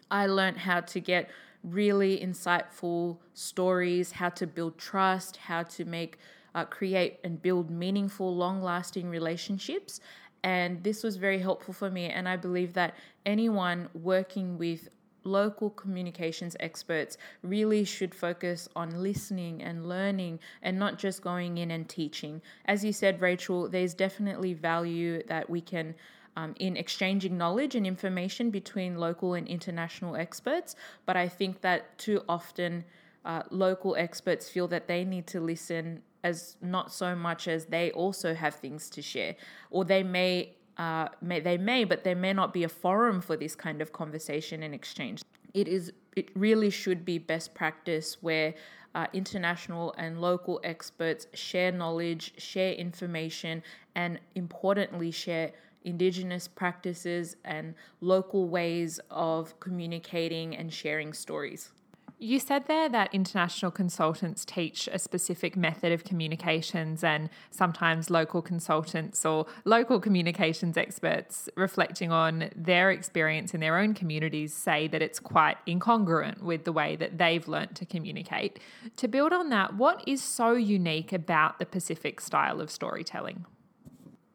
I 0.09 0.27
learned 0.27 0.57
how 0.57 0.81
to 0.81 0.99
get 0.99 1.29
really 1.63 2.19
insightful 2.19 3.17
stories, 3.33 4.11
how 4.11 4.29
to 4.29 4.47
build 4.47 4.77
trust, 4.77 5.37
how 5.37 5.63
to 5.63 5.85
make, 5.85 6.17
uh, 6.55 6.65
create, 6.65 7.19
and 7.23 7.41
build 7.41 7.69
meaningful, 7.69 8.35
long 8.35 8.61
lasting 8.61 9.09
relationships. 9.09 9.99
And 10.43 10.83
this 10.83 11.03
was 11.03 11.17
very 11.17 11.39
helpful 11.39 11.73
for 11.73 11.89
me. 11.89 12.05
And 12.05 12.29
I 12.29 12.37
believe 12.37 12.73
that 12.73 12.95
anyone 13.25 13.89
working 13.93 14.57
with 14.57 14.89
local 15.23 15.69
communications 15.69 16.55
experts 16.59 17.17
really 17.43 17.83
should 17.83 18.15
focus 18.15 18.69
on 18.75 19.01
listening 19.03 19.61
and 19.61 19.87
learning 19.87 20.39
and 20.61 20.79
not 20.79 20.97
just 20.97 21.21
going 21.21 21.57
in 21.57 21.69
and 21.71 21.89
teaching. 21.89 22.41
As 22.65 22.83
you 22.85 22.93
said, 22.93 23.21
Rachel, 23.21 23.67
there's 23.67 23.93
definitely 23.93 24.53
value 24.53 25.21
that 25.27 25.49
we 25.49 25.59
can 25.59 25.95
um, 26.37 26.53
in 26.59 26.77
exchanging 26.77 27.35
knowledge 27.35 27.73
and 27.73 27.85
information 27.85 28.51
between 28.51 28.95
local 28.95 29.33
and 29.33 29.47
international 29.47 30.15
experts. 30.15 30.75
But 31.07 31.17
I 31.17 31.27
think 31.27 31.61
that 31.61 31.97
too 31.97 32.21
often 32.29 32.85
uh, 33.25 33.41
local 33.49 33.95
experts 33.95 34.47
feel 34.47 34.67
that 34.67 34.87
they 34.87 35.03
need 35.03 35.25
to 35.27 35.39
listen 35.41 36.03
as 36.23 36.55
not 36.61 36.93
so 36.93 37.15
much 37.15 37.47
as 37.47 37.65
they 37.65 37.91
also 37.91 38.35
have 38.35 38.53
things 38.55 38.89
to 38.91 39.01
share, 39.01 39.35
or 39.71 39.83
they 39.83 40.03
may. 40.03 40.53
Uh, 40.77 41.09
may, 41.23 41.39
they 41.39 41.57
may, 41.57 41.83
but 41.83 42.03
there 42.03 42.15
may 42.15 42.31
not 42.31 42.53
be 42.53 42.63
a 42.63 42.69
forum 42.69 43.19
for 43.19 43.35
this 43.35 43.55
kind 43.55 43.81
of 43.81 43.91
conversation 43.91 44.61
and 44.61 44.75
exchange. 44.75 45.23
It 45.55 45.67
is. 45.67 45.91
It 46.15 46.29
really 46.35 46.69
should 46.69 47.03
be 47.03 47.17
best 47.17 47.55
practice 47.55 48.17
where 48.21 48.53
uh, 48.93 49.07
international 49.11 49.95
and 49.97 50.21
local 50.21 50.59
experts 50.63 51.25
share 51.33 51.71
knowledge, 51.71 52.33
share 52.37 52.73
information, 52.73 53.63
and 53.95 54.19
importantly, 54.35 55.09
share 55.09 55.51
Indigenous 55.87 56.49
practices 56.49 57.37
and 57.45 57.73
local 58.01 58.49
ways 58.49 58.99
of 59.09 59.59
communicating 59.61 60.55
and 60.55 60.71
sharing 60.73 61.13
stories. 61.13 61.71
You 62.19 62.39
said 62.39 62.65
there 62.67 62.89
that 62.89 63.13
international 63.13 63.69
consultants 63.69 64.43
teach 64.43 64.89
a 64.91 64.97
specific 64.97 65.55
method 65.55 65.91
of 65.91 66.03
communications, 66.03 67.03
and 67.03 67.29
sometimes 67.51 68.09
local 68.09 68.41
consultants 68.41 69.23
or 69.23 69.45
local 69.65 69.99
communications 69.99 70.77
experts 70.77 71.47
reflecting 71.55 72.11
on 72.11 72.49
their 72.55 72.89
experience 72.89 73.53
in 73.53 73.59
their 73.59 73.77
own 73.77 73.93
communities 73.93 74.51
say 74.53 74.87
that 74.87 75.03
it's 75.03 75.19
quite 75.19 75.57
incongruent 75.67 76.41
with 76.41 76.63
the 76.63 76.73
way 76.73 76.95
that 76.95 77.19
they've 77.19 77.47
learnt 77.47 77.75
to 77.75 77.85
communicate. 77.85 78.59
To 78.97 79.07
build 79.07 79.31
on 79.31 79.49
that, 79.49 79.75
what 79.75 80.03
is 80.07 80.23
so 80.23 80.53
unique 80.53 81.13
about 81.13 81.59
the 81.59 81.67
Pacific 81.67 82.19
style 82.19 82.59
of 82.59 82.71
storytelling? 82.71 83.45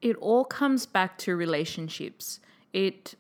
It 0.03 0.17
all 0.17 0.45
comes 0.45 0.85
back 0.85 1.17
to 1.19 1.37
relationships. 1.37 2.41
It 2.73 3.15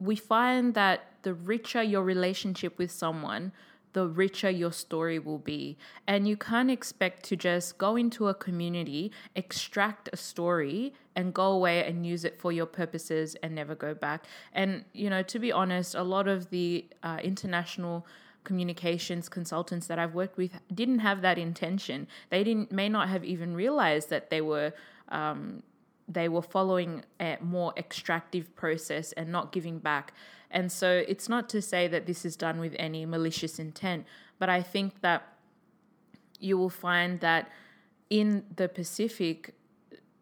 we 0.00 0.16
find 0.16 0.74
that 0.74 1.12
the 1.22 1.34
richer 1.34 1.82
your 1.82 2.02
relationship 2.02 2.76
with 2.78 2.90
someone, 2.90 3.52
the 3.92 4.08
richer 4.08 4.50
your 4.50 4.72
story 4.72 5.18
will 5.18 5.38
be. 5.38 5.78
And 6.06 6.26
you 6.26 6.36
can't 6.36 6.70
expect 6.70 7.22
to 7.26 7.36
just 7.36 7.78
go 7.78 7.96
into 7.96 8.28
a 8.28 8.34
community, 8.34 9.12
extract 9.36 10.08
a 10.12 10.16
story, 10.16 10.92
and 11.14 11.32
go 11.32 11.52
away 11.52 11.86
and 11.86 12.04
use 12.04 12.24
it 12.24 12.38
for 12.38 12.50
your 12.50 12.66
purposes 12.66 13.36
and 13.42 13.54
never 13.54 13.74
go 13.74 13.94
back. 13.94 14.24
And, 14.52 14.84
you 14.92 15.08
know, 15.08 15.22
to 15.22 15.38
be 15.38 15.52
honest, 15.52 15.94
a 15.94 16.02
lot 16.02 16.26
of 16.26 16.50
the 16.50 16.86
uh, 17.02 17.18
international 17.22 18.06
communications 18.42 19.28
consultants 19.30 19.86
that 19.86 19.98
I've 19.98 20.14
worked 20.14 20.36
with 20.36 20.50
didn't 20.74 20.98
have 20.98 21.22
that 21.22 21.38
intention. 21.38 22.06
They 22.28 22.44
didn't 22.44 22.70
may 22.72 22.90
not 22.90 23.08
have 23.08 23.24
even 23.24 23.54
realized 23.54 24.10
that 24.10 24.28
they 24.28 24.42
were 24.42 24.74
um, 25.08 25.62
they 26.08 26.28
were 26.28 26.42
following 26.42 27.04
a 27.20 27.38
more 27.40 27.72
extractive 27.76 28.54
process 28.56 29.12
and 29.12 29.30
not 29.30 29.52
giving 29.52 29.78
back. 29.78 30.12
And 30.50 30.70
so 30.70 31.04
it's 31.08 31.28
not 31.28 31.48
to 31.50 31.62
say 31.62 31.88
that 31.88 32.06
this 32.06 32.24
is 32.24 32.36
done 32.36 32.60
with 32.60 32.74
any 32.78 33.06
malicious 33.06 33.58
intent, 33.58 34.06
but 34.38 34.48
I 34.48 34.62
think 34.62 35.00
that 35.00 35.22
you 36.38 36.58
will 36.58 36.70
find 36.70 37.20
that 37.20 37.50
in 38.10 38.44
the 38.54 38.68
Pacific, 38.68 39.54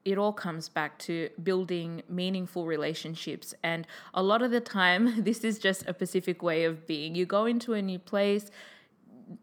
it 0.04 0.18
all 0.18 0.32
comes 0.32 0.68
back 0.68 0.98
to 0.98 1.28
building 1.42 2.02
meaningful 2.08 2.66
relationships. 2.66 3.54
And 3.62 3.86
a 4.14 4.22
lot 4.22 4.42
of 4.42 4.50
the 4.50 4.60
time, 4.60 5.22
this 5.24 5.44
is 5.44 5.58
just 5.58 5.86
a 5.86 5.94
Pacific 5.94 6.42
way 6.42 6.64
of 6.64 6.86
being. 6.86 7.14
You 7.14 7.26
go 7.26 7.46
into 7.46 7.74
a 7.74 7.82
new 7.82 7.98
place, 7.98 8.50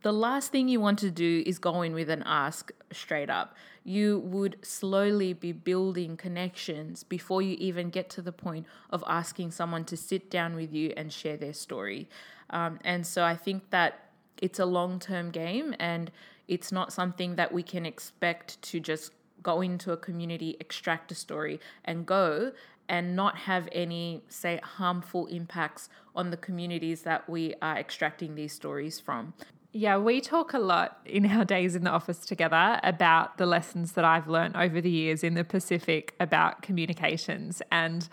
the 0.02 0.14
last 0.14 0.52
thing 0.52 0.68
you 0.68 0.80
want 0.80 1.00
to 1.00 1.12
do 1.12 1.44
is 1.46 1.60
go 1.60 1.82
in 1.82 1.94
with 1.94 2.10
an 2.10 2.24
ask 2.26 2.72
straight 2.92 3.30
up. 3.30 3.56
You 3.84 4.20
would 4.20 4.58
slowly 4.62 5.34
be 5.34 5.52
building 5.52 6.18
connections 6.18 7.04
before 7.04 7.42
you 7.42 7.56
even 7.60 7.90
get 7.90 8.10
to 8.12 8.22
the 8.22 8.32
point 8.32 8.66
of 8.90 9.04
asking 9.08 9.52
someone 9.52 9.86
to 9.86 9.98
sit 9.98 10.30
down 10.30 10.56
with 10.56 10.74
you 10.74 10.94
and 10.98 11.12
share 11.12 11.38
their 11.38 11.54
story. 11.54 12.08
Um, 12.50 12.80
and 12.84 13.06
so 13.06 13.24
I 13.24 13.36
think 13.36 13.70
that 13.70 14.10
it's 14.42 14.60
a 14.60 14.66
long 14.66 15.00
term 15.00 15.32
game 15.32 15.76
and 15.80 16.12
it's 16.48 16.72
not 16.72 16.92
something 16.92 17.36
that 17.36 17.52
we 17.52 17.64
can 17.64 17.86
expect 17.86 18.62
to 18.64 18.80
just 18.80 19.12
go 19.44 19.62
into 19.62 19.92
a 19.92 19.98
community, 19.98 20.58
extract 20.60 21.12
a 21.12 21.16
story, 21.16 21.60
and 21.86 22.06
go. 22.06 22.52
and 22.92 23.16
not 23.16 23.38
have 23.38 23.70
any, 23.72 24.24
say, 24.30 24.60
harmful 24.64 25.28
impacts 25.28 25.90
on 26.16 26.32
the 26.32 26.38
communities 26.38 27.04
that 27.04 27.30
we 27.30 27.54
are 27.62 27.78
extracting 27.78 28.34
these 28.34 28.52
stories 28.52 29.00
from. 29.00 29.34
Yeah, 29.72 29.98
we 29.98 30.20
talk 30.20 30.54
a 30.54 30.60
lot 30.60 30.98
in 31.06 31.28
our 31.28 31.46
days 31.46 31.76
in 31.76 31.84
the 31.84 31.92
office 31.92 32.26
together 32.26 32.80
about 32.82 33.38
the 33.38 33.46
lessons 33.46 33.92
that 33.92 34.04
I've 34.04 34.28
learned 34.28 34.56
over 34.56 34.82
the 34.82 34.90
years 34.90 35.24
in 35.24 35.36
the 35.36 35.44
Pacific 35.44 36.16
about 36.20 36.64
communications. 36.64 37.62
And 37.72 38.10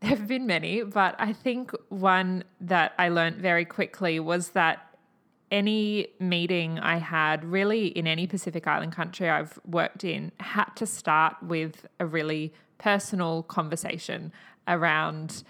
there 0.00 0.10
have 0.10 0.26
been 0.26 0.46
many, 0.46 0.82
but 0.82 1.14
I 1.18 1.34
think 1.34 1.72
one 1.90 2.44
that 2.62 2.94
I 2.98 3.10
learned 3.10 3.36
very 3.36 3.66
quickly 3.66 4.18
was 4.18 4.50
that 4.50 4.96
any 5.50 6.08
meeting 6.20 6.78
I 6.78 6.96
had, 6.96 7.44
really 7.44 7.88
in 7.88 8.06
any 8.06 8.26
Pacific 8.26 8.66
Island 8.66 8.92
country 8.92 9.28
I've 9.28 9.58
worked 9.66 10.04
in, 10.04 10.32
had 10.40 10.70
to 10.76 10.86
start 10.86 11.36
with 11.42 11.86
a 12.00 12.06
really 12.06 12.54
personal 12.78 13.42
conversation 13.42 14.32
around 14.66 15.42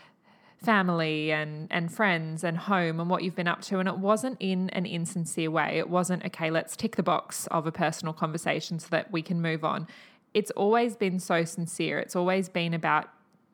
family 0.59 1.31
and 1.31 1.69
and 1.71 1.93
friends 1.93 2.43
and 2.43 2.59
home 2.59 2.99
and 3.01 3.09
what 3.09 3.23
you've 3.23 3.37
been 3.37 3.49
up 3.49 3.63
to. 3.63 3.79
And 3.79 3.89
it 3.89 3.99
wasn't 3.99 4.37
in 4.41 4.71
an 4.71 4.87
insincere 4.87 5.51
way. 5.51 5.79
It 5.79 5.89
wasn't 5.89 6.25
okay 6.27 6.51
let's 6.51 6.77
tick 6.77 6.97
the 6.97 7.03
box 7.03 7.47
of 7.51 7.67
a 7.67 7.73
personal 7.73 8.13
conversation 8.13 8.79
so 8.79 8.89
that 8.91 9.11
we 9.13 9.23
can 9.23 9.41
move 9.41 9.65
on. 9.65 9.87
It's 10.35 10.51
always 10.53 10.97
been 10.97 11.19
so 11.19 11.45
sincere. 11.45 11.99
It's 11.99 12.17
always 12.17 12.49
been 12.49 12.75
about 12.75 13.09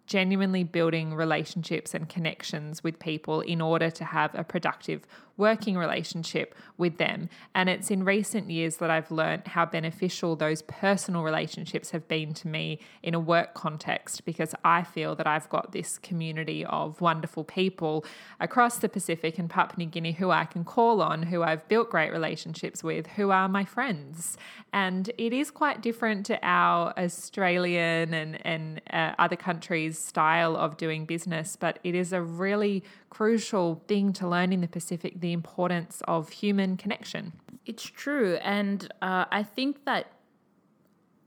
genuinely 0.06 0.64
building 0.64 1.14
relationships 1.14 1.94
and 1.94 2.08
connections 2.08 2.84
with 2.84 2.99
people 2.99 3.40
in 3.40 3.61
order 3.61 3.90
to 3.90 4.04
have 4.04 4.34
a 4.34 4.44
productive 4.44 5.06
working 5.37 5.76
relationship 5.76 6.55
with 6.76 6.99
them. 6.99 7.29
And 7.55 7.69
it's 7.69 7.91
in 7.91 8.05
recent 8.05 8.50
years 8.50 8.76
that 8.76 8.91
I've 8.91 9.11
learned 9.11 9.49
how 9.49 9.67
beneficial 9.67 10.37
those 10.37 10.62
personal 10.62 11.23
relationships 11.23 11.91
have 11.91 12.07
been 12.09 12.35
to 12.35 12.49
me 12.49 12.81
in 13.03 13.14
a 13.14 13.21
work 13.21 13.55
context 13.55 14.25
because 14.25 14.55
I 14.64 14.83
feel 14.83 15.14
that 15.17 15.26
I've 15.26 15.49
got 15.49 15.73
this 15.73 15.99
community 15.99 16.64
of 16.64 17.00
wonderful 17.00 17.45
people 17.45 18.05
across 18.41 18.79
the 18.79 18.88
Pacific 18.88 19.38
and 19.38 19.49
Papua 19.50 19.85
New 19.85 19.91
Guinea 19.91 20.12
who 20.12 20.31
I 20.31 20.45
can 20.45 20.64
call 20.64 21.03
on, 21.03 21.25
who 21.25 21.43
I've 21.43 21.67
built 21.69 21.91
great 21.91 22.12
relationships 22.12 22.83
with, 22.83 23.07
who 23.09 23.31
are 23.31 23.49
my 23.49 23.64
friends. 23.64 24.37
And 24.73 25.11
it 25.19 25.33
is 25.33 25.50
quite 25.50 25.81
different 25.81 26.26
to 26.26 26.38
our 26.43 26.93
Australian 26.99 28.12
and, 28.14 28.45
and 28.47 28.81
uh, 28.91 29.14
other 29.19 29.37
countries' 29.37 29.99
style 29.99 30.57
of 30.57 30.76
doing 30.76 31.07
business, 31.07 31.57
but 31.57 31.79
it 31.85 31.95
is 31.95 32.12
a 32.12 32.21
really 32.21 32.83
crucial 33.14 33.80
thing 33.87 34.12
to 34.12 34.28
learn 34.28 34.52
in 34.52 34.61
the 34.61 34.68
Pacific 34.68 35.21
the 35.21 35.33
importance 35.33 36.02
of 36.09 36.30
human 36.30 36.76
connection. 36.76 37.33
It's 37.64 37.85
true. 37.85 38.35
And 38.42 38.92
uh, 39.00 39.26
I 39.30 39.44
think 39.44 39.85
that 39.85 40.11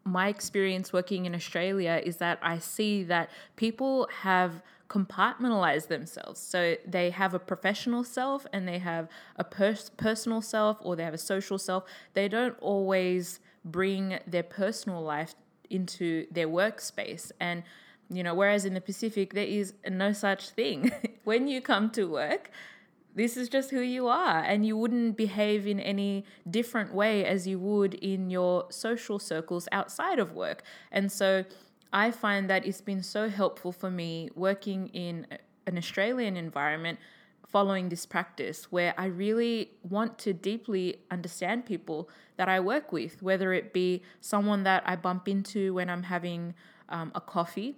my 0.03 0.27
experience 0.27 0.91
working 0.91 1.25
in 1.25 1.33
Australia 1.33 2.01
is 2.03 2.17
that 2.17 2.39
I 2.41 2.59
see 2.59 3.03
that 3.03 3.29
people 3.55 4.09
have 4.21 4.61
compartmentalized 4.89 5.87
themselves. 5.87 6.39
So 6.39 6.75
they 6.85 7.09
have 7.09 7.33
a 7.33 7.39
professional 7.39 8.03
self 8.03 8.45
and 8.51 8.67
they 8.67 8.79
have 8.79 9.07
a 9.37 9.45
pers- 9.45 9.91
personal 9.97 10.41
self 10.41 10.77
or 10.81 10.95
they 10.97 11.03
have 11.03 11.13
a 11.13 11.25
social 11.33 11.57
self. 11.57 11.83
They 12.13 12.27
don't 12.27 12.57
always 12.59 13.39
bring 13.63 14.19
their 14.27 14.43
personal 14.43 15.01
life 15.01 15.35
into 15.69 16.27
their 16.31 16.47
workspace. 16.47 17.31
And 17.39 17.63
you 18.09 18.23
know, 18.23 18.33
whereas 18.33 18.65
in 18.65 18.73
the 18.73 18.81
Pacific, 18.81 19.33
there 19.33 19.45
is 19.45 19.73
no 19.89 20.13
such 20.13 20.49
thing. 20.49 20.91
when 21.23 21.47
you 21.47 21.61
come 21.61 21.89
to 21.91 22.05
work, 22.05 22.51
this 23.15 23.35
is 23.35 23.49
just 23.49 23.71
who 23.71 23.81
you 23.81 24.07
are, 24.07 24.39
and 24.39 24.65
you 24.65 24.77
wouldn't 24.77 25.17
behave 25.17 25.65
in 25.67 25.79
any 25.79 26.23
different 26.49 26.93
way 26.93 27.25
as 27.25 27.47
you 27.47 27.59
would 27.59 27.95
in 27.95 28.29
your 28.29 28.67
social 28.69 29.19
circles 29.19 29.67
outside 29.71 30.19
of 30.19 30.33
work. 30.33 30.63
And 30.91 31.11
so 31.11 31.43
I 31.91 32.11
find 32.11 32.49
that 32.49 32.65
it's 32.65 32.81
been 32.81 33.01
so 33.01 33.27
helpful 33.27 33.71
for 33.71 33.89
me 33.89 34.29
working 34.35 34.89
in 34.89 35.25
an 35.65 35.77
Australian 35.77 36.37
environment 36.37 36.99
following 37.47 37.89
this 37.89 38.05
practice 38.05 38.71
where 38.71 38.93
I 38.97 39.05
really 39.05 39.71
want 39.81 40.19
to 40.19 40.33
deeply 40.33 40.97
understand 41.09 41.65
people 41.65 42.09
that 42.35 42.49
I 42.49 42.59
work 42.59 42.91
with, 42.91 43.23
whether 43.23 43.53
it 43.53 43.73
be 43.73 44.03
someone 44.19 44.63
that 44.63 44.83
I 44.85 44.95
bump 44.95 45.27
into 45.27 45.73
when 45.73 45.89
I'm 45.89 46.03
having 46.03 46.53
um, 46.89 47.11
a 47.15 47.21
coffee 47.21 47.77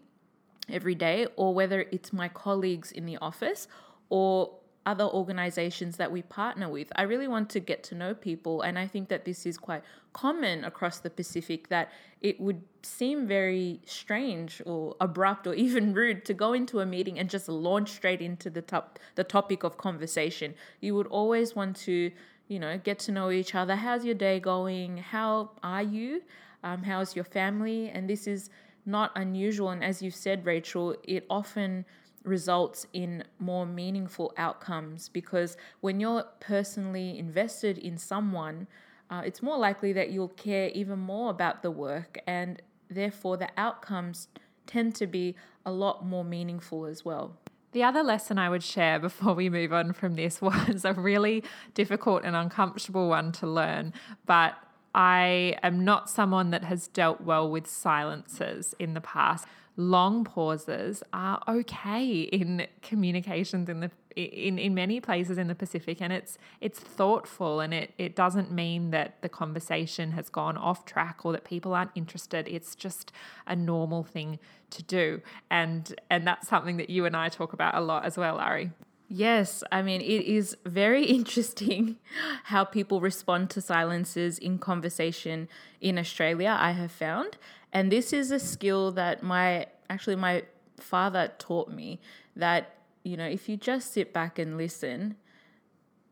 every 0.72 0.96
day, 0.96 1.28
or 1.36 1.54
whether 1.54 1.86
it's 1.92 2.14
my 2.14 2.28
colleagues 2.28 2.92
in 2.92 3.06
the 3.06 3.18
office 3.18 3.68
or 4.10 4.60
other 4.86 5.04
organizations 5.04 5.98
that 5.98 6.12
we 6.12 6.22
partner 6.22 6.68
with. 6.70 6.92
I 6.96 7.04
really 7.04 7.28
want 7.28 7.50
to 7.52 7.60
get 7.60 7.84
to 7.84 7.96
know 7.96 8.14
people, 8.14 8.62
and 8.62 8.80
I 8.80 8.88
think 8.88 9.10
that 9.10 9.26
this 9.26 9.46
is 9.46 9.58
quite 9.58 9.84
common 10.14 10.64
across 10.64 11.00
the 11.00 11.10
Pacific 11.10 11.68
that 11.68 11.92
it 12.22 12.40
would 12.40 12.64
seem 12.82 13.28
very 13.28 13.82
strange 13.86 14.62
or 14.66 14.96
abrupt 15.00 15.46
or 15.46 15.54
even 15.66 15.94
rude 15.94 16.26
to 16.26 16.34
go 16.34 16.54
into 16.54 16.80
a 16.80 16.86
meeting 16.86 17.20
and 17.20 17.30
just 17.30 17.48
launch 17.48 17.92
straight 17.92 18.22
into 18.22 18.50
the 18.50 18.62
top 18.62 18.98
the 19.16 19.24
topic 19.24 19.64
of 19.64 19.78
conversation. 19.78 20.56
You 20.82 20.96
would 20.96 21.08
always 21.08 21.56
want 21.56 21.76
to, 21.88 22.12
you 22.48 22.60
know, 22.60 22.80
get 22.80 22.98
to 23.00 23.12
know 23.12 23.30
each 23.30 23.54
other. 23.54 23.76
How's 23.76 24.04
your 24.04 24.16
day 24.16 24.40
going? 24.40 24.98
How 24.98 25.52
are 25.62 25.84
you? 25.84 26.24
Um, 26.64 26.84
how's 26.84 27.16
your 27.16 27.26
family? 27.26 27.90
And 27.90 28.10
this 28.10 28.28
is 28.28 28.50
not 28.90 29.12
unusual. 29.16 29.70
And 29.70 29.84
as 29.84 30.02
you 30.02 30.12
said, 30.12 30.46
Rachel, 30.46 30.96
it 31.04 31.26
often 31.30 31.86
results 32.24 32.86
in 32.92 33.24
more 33.40 33.66
meaningful 33.66 34.34
outcomes 34.38 35.10
because 35.10 35.56
when 35.80 36.00
you're 36.00 36.26
personally 36.40 37.18
invested 37.18 37.78
in 37.78 37.98
someone, 37.98 38.68
uh, 39.10 39.22
it's 39.26 39.42
more 39.42 39.58
likely 39.58 39.94
that 39.94 40.12
you'll 40.12 40.28
care 40.30 40.70
even 40.70 41.00
more 41.00 41.30
about 41.32 41.64
the 41.64 41.72
work, 41.72 42.20
and 42.28 42.62
therefore 42.90 43.38
the 43.38 43.50
outcomes 43.58 44.28
tend 44.68 44.94
to 44.96 45.08
be 45.08 45.36
a 45.66 45.72
lot 45.72 46.06
more 46.06 46.24
meaningful 46.24 46.86
as 46.86 47.04
well. 47.04 47.36
The 47.72 47.84
other 47.84 48.04
lesson 48.04 48.38
I 48.38 48.50
would 48.50 48.64
share 48.64 49.00
before 49.00 49.34
we 49.34 49.50
move 49.50 49.74
on 49.74 49.94
from 49.94 50.16
this 50.16 50.42
was 50.42 50.86
a 50.86 50.94
really 50.94 51.44
difficult 51.74 52.24
and 52.24 52.36
uncomfortable 52.36 53.10
one 53.10 53.32
to 53.34 53.48
learn, 53.48 53.94
but 54.26 54.56
I 54.94 55.58
am 55.62 55.84
not 55.84 56.10
someone 56.10 56.52
that 56.52 56.64
has 56.64 56.88
dealt 56.88 57.22
well 57.22 57.50
with 57.50 57.68
silences 57.68 58.74
in 58.80 58.94
the 58.94 59.02
past. 59.02 59.46
Long 59.78 60.24
pauses 60.24 61.04
are 61.14 61.42
okay 61.48 62.22
in 62.22 62.68
communications 62.82 63.70
in 63.70 63.80
the 63.80 63.92
in, 64.16 64.60
in 64.60 64.74
many 64.74 65.00
places 65.00 65.38
in 65.38 65.48
the 65.48 65.56
Pacific 65.56 66.02
and 66.02 66.12
it's 66.12 66.38
it's 66.60 66.80
thoughtful 66.80 67.62
and 67.62 67.74
it, 67.74 67.94
it 67.98 68.16
doesn't 68.16 68.52
mean 68.52 68.92
that 68.92 69.22
the 69.22 69.30
conversation 69.30 70.12
has 70.12 70.28
gone 70.30 70.58
off 70.58 70.84
track 70.84 71.20
or 71.24 71.32
that 71.32 71.46
people 71.46 71.74
aren't 71.74 71.92
interested. 71.96 72.48
It's 72.48 72.76
just 72.76 73.14
a 73.48 73.56
normal 73.56 74.04
thing 74.04 74.40
to 74.72 74.84
do. 74.84 75.22
And 75.50 75.94
and 76.10 76.28
that's 76.28 76.50
something 76.50 76.78
that 76.78 76.90
you 76.90 77.06
and 77.06 77.16
I 77.16 77.30
talk 77.30 77.54
about 77.54 77.76
a 77.76 77.82
lot 77.82 78.04
as 78.04 78.18
well, 78.18 78.38
Ari. 78.38 78.72
Yes, 79.12 79.64
I 79.72 79.82
mean, 79.82 80.02
it 80.02 80.26
is 80.26 80.56
very 80.66 81.04
interesting 81.18 81.98
how 82.46 82.64
people 82.64 83.02
respond 83.02 83.50
to 83.52 83.62
silences 83.62 84.38
in 84.38 84.60
conversation 84.60 85.50
in 85.82 85.98
Australia, 85.98 86.56
I 86.58 86.72
have 86.72 86.92
found. 86.92 87.38
And 87.74 87.92
this 87.92 88.14
is 88.14 88.32
a 88.32 88.40
skill 88.40 88.92
that 88.94 89.24
my 89.24 89.66
actually 89.90 90.16
my 90.16 90.44
father 90.78 91.32
taught 91.40 91.72
me 91.72 92.00
that, 92.36 92.76
you 93.04 93.18
know, 93.18 93.26
if 93.26 93.50
you 93.50 93.58
just 93.58 93.92
sit 93.94 94.14
back 94.14 94.38
and 94.38 94.58
listen, 94.58 95.16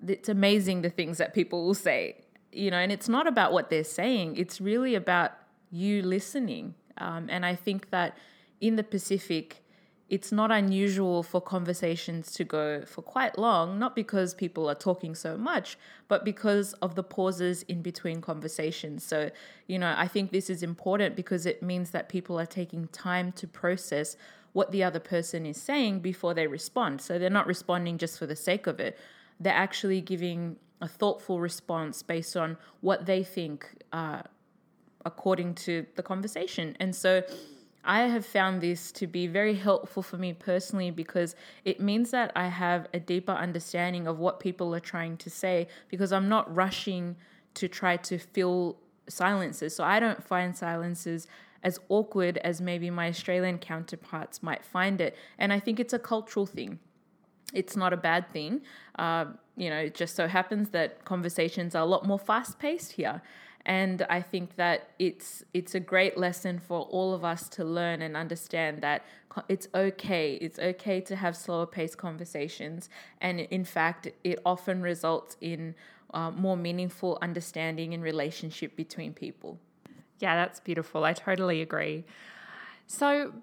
it's 0.06 0.30
amazing 0.30 0.82
the 0.82 0.90
things 0.90 1.20
that 1.20 1.34
people 1.34 1.66
will 1.66 1.76
say, 1.76 2.18
you 2.52 2.72
know, 2.72 2.78
and 2.78 2.92
it's 2.92 3.08
not 3.08 3.28
about 3.28 3.54
what 3.54 3.70
they're 3.70 3.84
saying, 3.84 4.36
it's 4.38 4.60
really 4.60 4.96
about 4.96 5.34
you 5.70 6.02
listening. 6.02 6.74
Um, 6.98 7.28
and 7.30 7.46
I 7.46 7.54
think 7.54 7.92
that 7.92 8.18
in 8.60 8.76
the 8.76 8.84
Pacific, 8.84 9.64
it's 10.10 10.32
not 10.32 10.52
unusual 10.52 11.22
for 11.22 11.42
conversations 11.42 12.32
to 12.34 12.46
go 12.46 12.84
for 12.86 13.02
quite 13.02 13.38
long, 13.38 13.78
not 13.78 13.96
because 13.96 14.34
people 14.34 14.70
are 14.70 14.76
talking 14.76 15.14
so 15.14 15.38
much, 15.38 15.78
but 16.08 16.24
because 16.24 16.74
of 16.74 16.96
the 16.96 17.04
pauses 17.04 17.64
in 17.64 17.82
between 17.82 18.22
conversations. 18.22 19.04
So, 19.04 19.32
you 19.68 19.78
know, 19.78 19.94
I 19.98 20.08
think 20.08 20.32
this 20.32 20.50
is 20.50 20.64
important 20.64 21.16
because 21.18 21.46
it 21.46 21.62
means 21.62 21.92
that 21.92 22.08
people 22.08 22.40
are 22.40 22.46
taking 22.46 22.88
time 22.88 23.34
to 23.34 23.48
process 23.48 24.16
what 24.54 24.72
the 24.72 24.82
other 24.82 25.00
person 25.00 25.46
is 25.46 25.62
saying 25.62 26.00
before 26.00 26.34
they 26.34 26.48
respond. 26.48 27.02
So 27.02 27.20
they're 27.20 27.30
not 27.30 27.46
responding 27.46 27.98
just 27.98 28.18
for 28.18 28.26
the 28.26 28.36
sake 28.36 28.66
of 28.66 28.80
it, 28.80 28.98
they're 29.40 29.54
actually 29.54 30.02
giving 30.02 30.56
a 30.82 30.88
thoughtful 30.88 31.40
response 31.42 32.02
based 32.02 32.38
on 32.38 32.58
what 32.82 33.06
they 33.06 33.24
think 33.24 33.84
uh, 33.92 34.22
according 35.06 35.56
to 35.56 35.86
the 35.96 36.04
conversation. 36.04 36.78
And 36.80 36.96
so, 36.96 37.24
I 37.88 38.02
have 38.02 38.26
found 38.26 38.60
this 38.60 38.92
to 38.92 39.08
be 39.08 39.28
very 39.28 39.56
helpful 39.56 40.04
for 40.04 40.18
me 40.18 40.34
personally 40.34 40.92
because 40.92 41.36
it 41.64 41.80
means 41.80 42.12
that 42.12 42.34
I 42.36 42.48
have 42.50 42.88
a 42.94 43.00
deeper 43.00 43.32
understanding 43.32 44.08
of 44.08 44.20
what 44.20 44.42
people 44.42 44.76
are 44.76 44.82
trying 44.82 45.16
to 45.18 45.30
say 45.30 45.70
because 45.88 46.12
I'm 46.12 46.28
not 46.28 46.54
rushing 46.54 47.16
to 47.54 47.70
try 47.70 47.96
to 47.96 48.20
fill 48.20 48.78
silences. 49.08 49.74
So 49.74 49.86
I 49.86 50.02
don't 50.02 50.22
find 50.22 50.56
silences 50.56 51.28
as 51.64 51.80
awkward 51.88 52.38
as 52.40 52.60
maybe 52.60 52.90
my 52.90 53.08
Australian 53.08 53.58
counterparts 53.58 54.44
might 54.44 54.66
find 54.66 55.00
it. 55.00 55.16
And 55.40 55.54
I 55.54 55.62
think 55.62 55.80
it's 55.80 55.94
a 55.94 56.00
cultural 56.00 56.46
thing. 56.46 56.80
It's 57.54 57.78
not 57.78 57.94
a 57.94 57.98
bad 57.98 58.30
thing. 58.30 58.62
Uh, 59.00 59.28
you 59.56 59.70
know, 59.70 59.78
it 59.78 59.96
just 59.96 60.14
so 60.14 60.28
happens 60.28 60.70
that 60.72 61.06
conversations 61.06 61.74
are 61.74 61.84
a 61.84 61.86
lot 61.86 62.06
more 62.06 62.20
fast 62.20 62.60
paced 62.60 62.92
here. 62.92 63.22
And 63.68 64.08
I 64.10 64.22
think 64.22 64.56
that 64.56 64.92
it's 64.98 65.44
it's 65.54 65.76
a 65.76 65.80
great 65.80 66.18
lesson 66.18 66.58
for 66.58 66.84
all 66.84 67.14
of 67.14 67.26
us 67.26 67.50
to 67.50 67.66
learn 67.66 68.02
and 68.02 68.16
understand 68.16 68.82
that 68.82 69.04
it's 69.50 69.68
okay. 69.76 70.36
It's 70.36 70.58
okay 70.58 71.02
to 71.02 71.16
have 71.18 71.36
slower 71.36 71.66
paced 71.66 71.98
conversations, 71.98 72.90
and 73.20 73.42
in 73.42 73.66
fact, 73.66 74.08
it 74.24 74.40
often 74.46 74.82
results 74.82 75.36
in 75.42 75.76
uh, 76.14 76.32
more 76.32 76.56
meaningful 76.56 77.20
understanding 77.22 77.94
and 77.94 78.02
relationship 78.02 78.78
between 78.78 79.14
people. 79.14 79.60
Yeah, 80.20 80.36
that's 80.36 80.62
beautiful. 80.62 81.04
I 81.04 81.12
totally 81.12 81.62
agree. 81.62 82.06
So, 82.88 83.34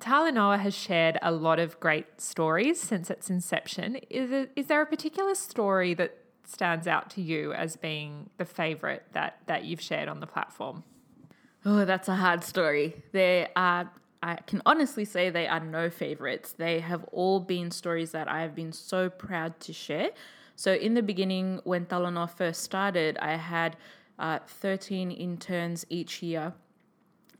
Talanoa 0.00 0.60
has 0.60 0.74
shared 0.74 1.18
a 1.22 1.30
lot 1.30 1.58
of 1.58 1.78
great 1.78 2.20
stories 2.20 2.80
since 2.80 3.10
its 3.10 3.28
inception. 3.28 3.96
Is, 4.08 4.30
it, 4.32 4.50
is 4.56 4.66
there 4.66 4.80
a 4.80 4.86
particular 4.86 5.34
story 5.34 5.92
that 5.94 6.16
stands 6.48 6.86
out 6.86 7.10
to 7.10 7.20
you 7.20 7.52
as 7.52 7.76
being 7.76 8.30
the 8.38 8.44
favorite 8.44 9.04
that, 9.12 9.40
that 9.46 9.64
you've 9.64 9.80
shared 9.80 10.08
on 10.08 10.20
the 10.20 10.26
platform? 10.26 10.82
Oh, 11.64 11.84
that's 11.84 12.08
a 12.08 12.14
hard 12.14 12.42
story. 12.42 13.02
There 13.12 13.48
are, 13.54 13.90
I 14.22 14.36
can 14.36 14.62
honestly 14.64 15.04
say, 15.04 15.28
they 15.28 15.46
are 15.46 15.60
no 15.60 15.90
favorites. 15.90 16.52
They 16.52 16.80
have 16.80 17.04
all 17.12 17.40
been 17.40 17.70
stories 17.70 18.12
that 18.12 18.28
I 18.28 18.40
have 18.40 18.54
been 18.54 18.72
so 18.72 19.10
proud 19.10 19.60
to 19.60 19.72
share. 19.72 20.10
So, 20.56 20.72
in 20.72 20.94
the 20.94 21.02
beginning, 21.02 21.60
when 21.64 21.86
Talanoa 21.86 22.30
first 22.30 22.62
started, 22.62 23.18
I 23.18 23.36
had 23.36 23.76
uh, 24.18 24.38
13 24.46 25.10
interns 25.10 25.84
each 25.88 26.22
year. 26.22 26.54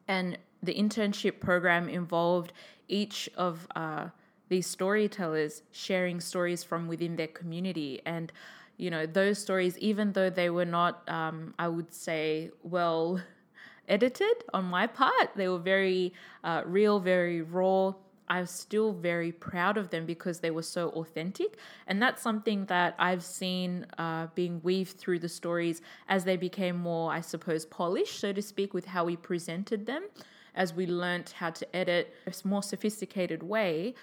And 0.06 0.38
the 0.62 0.74
internship 0.74 1.40
program 1.40 1.88
involved 1.88 2.52
each 2.88 3.28
of 3.36 3.66
uh, 3.74 4.08
these 4.48 4.66
storytellers 4.66 5.62
sharing 5.72 6.20
stories 6.20 6.62
from 6.62 6.88
within 6.88 7.16
their 7.16 7.28
community. 7.28 8.02
And, 8.04 8.32
you 8.78 8.90
know, 8.90 9.04
those 9.04 9.38
stories, 9.38 9.76
even 9.78 10.12
though 10.12 10.30
they 10.30 10.48
were 10.50 10.64
not, 10.64 11.06
um, 11.08 11.52
I 11.58 11.68
would 11.68 11.92
say, 11.92 12.50
well 12.62 13.20
edited 13.88 14.44
on 14.54 14.64
my 14.64 14.86
part, 14.86 15.30
they 15.34 15.48
were 15.48 15.58
very 15.58 16.14
uh, 16.44 16.62
real, 16.64 17.00
very 17.00 17.42
raw. 17.42 17.92
I'm 18.30 18.46
still 18.46 18.92
very 18.92 19.32
proud 19.32 19.78
of 19.78 19.88
them 19.90 20.04
because 20.04 20.40
they 20.40 20.50
were 20.50 20.62
so 20.62 20.90
authentic. 20.90 21.56
And 21.86 22.00
that's 22.00 22.22
something 22.22 22.66
that 22.66 22.94
I've 22.98 23.24
seen 23.24 23.86
uh, 23.96 24.28
being 24.34 24.60
weaved 24.62 24.98
through 24.98 25.20
the 25.20 25.28
stories 25.28 25.80
as 26.08 26.24
they 26.24 26.36
became 26.36 26.76
more, 26.76 27.10
I 27.10 27.22
suppose, 27.22 27.64
polished, 27.64 28.20
so 28.20 28.32
to 28.32 28.42
speak, 28.42 28.74
with 28.74 28.84
how 28.84 29.04
we 29.06 29.16
presented 29.16 29.86
them 29.86 30.04
as 30.54 30.74
we 30.74 30.86
learnt 30.86 31.32
how 31.32 31.50
to 31.50 31.76
edit 31.76 32.12
a 32.26 32.32
more 32.46 32.62
sophisticated 32.62 33.42
way, 33.42 33.94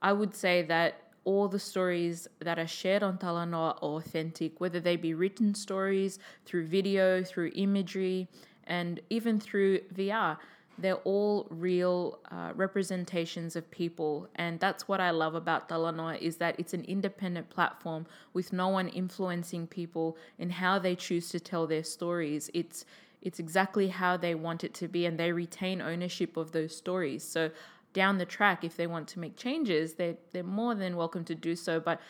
I 0.00 0.12
would 0.12 0.34
say 0.34 0.62
that 0.62 1.03
all 1.24 1.48
the 1.48 1.58
stories 1.58 2.28
that 2.40 2.58
are 2.58 2.66
shared 2.66 3.02
on 3.02 3.18
Talanoa 3.18 3.76
are 3.76 3.78
authentic, 3.82 4.60
whether 4.60 4.80
they 4.80 4.96
be 4.96 5.14
written 5.14 5.54
stories, 5.54 6.18
through 6.44 6.66
video, 6.66 7.22
through 7.22 7.52
imagery, 7.54 8.28
and 8.66 9.00
even 9.10 9.40
through 9.40 9.80
VR. 9.94 10.38
They're 10.76 10.96
all 10.96 11.46
real 11.50 12.18
uh, 12.32 12.50
representations 12.56 13.54
of 13.54 13.70
people, 13.70 14.28
and 14.34 14.58
that's 14.58 14.88
what 14.88 15.00
I 15.00 15.10
love 15.12 15.36
about 15.36 15.68
Talanoa 15.68 16.18
is 16.20 16.36
that 16.38 16.58
it's 16.58 16.74
an 16.74 16.84
independent 16.84 17.48
platform 17.48 18.06
with 18.32 18.52
no 18.52 18.68
one 18.68 18.88
influencing 18.88 19.68
people 19.68 20.16
in 20.36 20.50
how 20.50 20.80
they 20.80 20.96
choose 20.96 21.28
to 21.28 21.38
tell 21.38 21.68
their 21.68 21.84
stories. 21.84 22.50
It's 22.52 22.84
it's 23.22 23.38
exactly 23.38 23.88
how 23.88 24.18
they 24.18 24.34
want 24.34 24.62
it 24.64 24.74
to 24.74 24.86
be 24.86 25.06
and 25.06 25.18
they 25.18 25.32
retain 25.32 25.80
ownership 25.80 26.36
of 26.36 26.52
those 26.52 26.76
stories 26.76 27.24
so 27.24 27.50
down 27.94 28.18
the 28.18 28.26
track 28.26 28.62
if 28.62 28.76
they 28.76 28.86
want 28.86 29.08
to 29.08 29.18
make 29.18 29.36
changes 29.36 29.94
they 29.94 30.16
they're 30.32 30.42
more 30.42 30.74
than 30.74 30.96
welcome 30.96 31.24
to 31.24 31.34
do 31.34 31.56
so. 31.56 31.80
But 31.80 32.00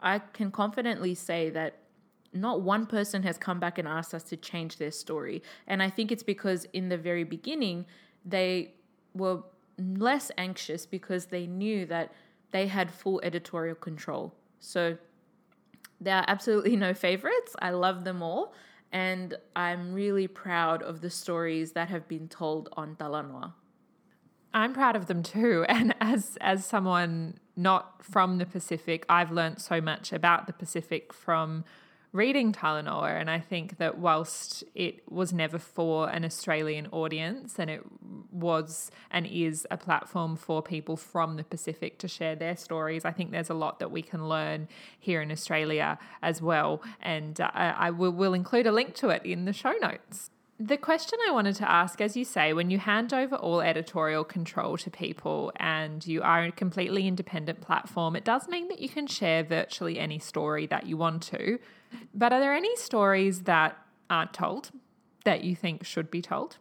i 0.00 0.18
can 0.18 0.50
confidently 0.50 1.14
say 1.14 1.50
that 1.50 1.78
not 2.32 2.60
one 2.60 2.86
person 2.86 3.22
has 3.22 3.38
come 3.38 3.58
back 3.58 3.78
and 3.78 3.88
asked 3.88 4.12
us 4.12 4.22
to 4.24 4.36
change 4.36 4.76
their 4.78 4.90
story. 4.90 5.42
And 5.66 5.82
i 5.82 5.90
think 5.90 6.10
it's 6.10 6.22
because 6.22 6.64
in 6.72 6.88
the 6.88 6.98
very 6.98 7.24
beginning 7.24 7.84
they 8.24 8.74
were 9.14 9.42
less 9.78 10.30
anxious 10.38 10.86
because 10.86 11.26
they 11.26 11.46
knew 11.46 11.86
that 11.86 12.12
they 12.50 12.66
had 12.66 12.90
full 12.90 13.20
editorial 13.22 13.74
control. 13.74 14.34
So 14.60 14.96
there 16.00 16.16
are 16.16 16.24
absolutely 16.28 16.76
no 16.76 16.94
favorites. 16.94 17.54
I 17.60 17.70
love 17.70 18.04
them 18.04 18.22
all. 18.22 18.54
And 18.92 19.34
I'm 19.54 19.92
really 19.92 20.28
proud 20.28 20.82
of 20.82 21.00
the 21.00 21.10
stories 21.10 21.72
that 21.72 21.88
have 21.88 22.06
been 22.08 22.28
told 22.28 22.68
on 22.76 22.96
Talanoa. 22.96 23.52
I'm 24.56 24.72
proud 24.72 24.96
of 24.96 25.06
them 25.06 25.22
too. 25.22 25.64
And 25.76 25.94
as 26.00 26.38
as 26.40 26.64
someone 26.64 27.38
not 27.56 28.02
from 28.02 28.38
the 28.38 28.46
Pacific, 28.46 29.04
I've 29.08 29.30
learned 29.30 29.60
so 29.60 29.80
much 29.80 30.12
about 30.12 30.46
the 30.46 30.52
Pacific 30.52 31.12
from 31.12 31.64
reading 32.12 32.50
Talanoa. 32.52 33.20
And 33.20 33.28
I 33.30 33.38
think 33.38 33.76
that 33.76 33.98
whilst 33.98 34.64
it 34.74 35.10
was 35.10 35.34
never 35.34 35.58
for 35.58 36.08
an 36.08 36.24
Australian 36.24 36.86
audience 36.86 37.58
and 37.58 37.68
it 37.68 37.82
was 38.32 38.90
and 39.10 39.26
is 39.26 39.66
a 39.70 39.76
platform 39.76 40.36
for 40.36 40.62
people 40.62 40.96
from 40.96 41.36
the 41.36 41.44
Pacific 41.44 41.98
to 41.98 42.08
share 42.08 42.34
their 42.34 42.56
stories, 42.56 43.04
I 43.04 43.12
think 43.12 43.32
there's 43.32 43.50
a 43.50 43.54
lot 43.54 43.78
that 43.80 43.90
we 43.90 44.00
can 44.00 44.26
learn 44.26 44.68
here 44.98 45.20
in 45.20 45.30
Australia 45.30 45.98
as 46.22 46.40
well. 46.40 46.82
And 47.02 47.38
uh, 47.38 47.50
I 47.52 47.90
will 47.90 48.12
will 48.12 48.32
include 48.32 48.66
a 48.66 48.72
link 48.72 48.94
to 48.96 49.10
it 49.10 49.22
in 49.26 49.44
the 49.44 49.52
show 49.52 49.74
notes. 49.82 50.30
The 50.58 50.78
question 50.78 51.18
I 51.28 51.32
wanted 51.32 51.56
to 51.56 51.70
ask, 51.70 52.00
as 52.00 52.16
you 52.16 52.24
say, 52.24 52.54
when 52.54 52.70
you 52.70 52.78
hand 52.78 53.12
over 53.12 53.36
all 53.36 53.60
editorial 53.60 54.24
control 54.24 54.78
to 54.78 54.90
people 54.90 55.52
and 55.56 56.06
you 56.06 56.22
are 56.22 56.44
a 56.44 56.52
completely 56.52 57.06
independent 57.06 57.60
platform, 57.60 58.16
it 58.16 58.24
does 58.24 58.48
mean 58.48 58.68
that 58.68 58.78
you 58.78 58.88
can 58.88 59.06
share 59.06 59.44
virtually 59.44 59.98
any 59.98 60.18
story 60.18 60.66
that 60.66 60.86
you 60.86 60.96
want 60.96 61.22
to. 61.24 61.58
But 62.14 62.32
are 62.32 62.40
there 62.40 62.54
any 62.54 62.74
stories 62.76 63.42
that 63.42 63.76
aren't 64.08 64.32
told 64.32 64.70
that 65.24 65.44
you 65.44 65.54
think 65.54 65.84
should 65.84 66.10
be 66.10 66.22
told? 66.22 66.56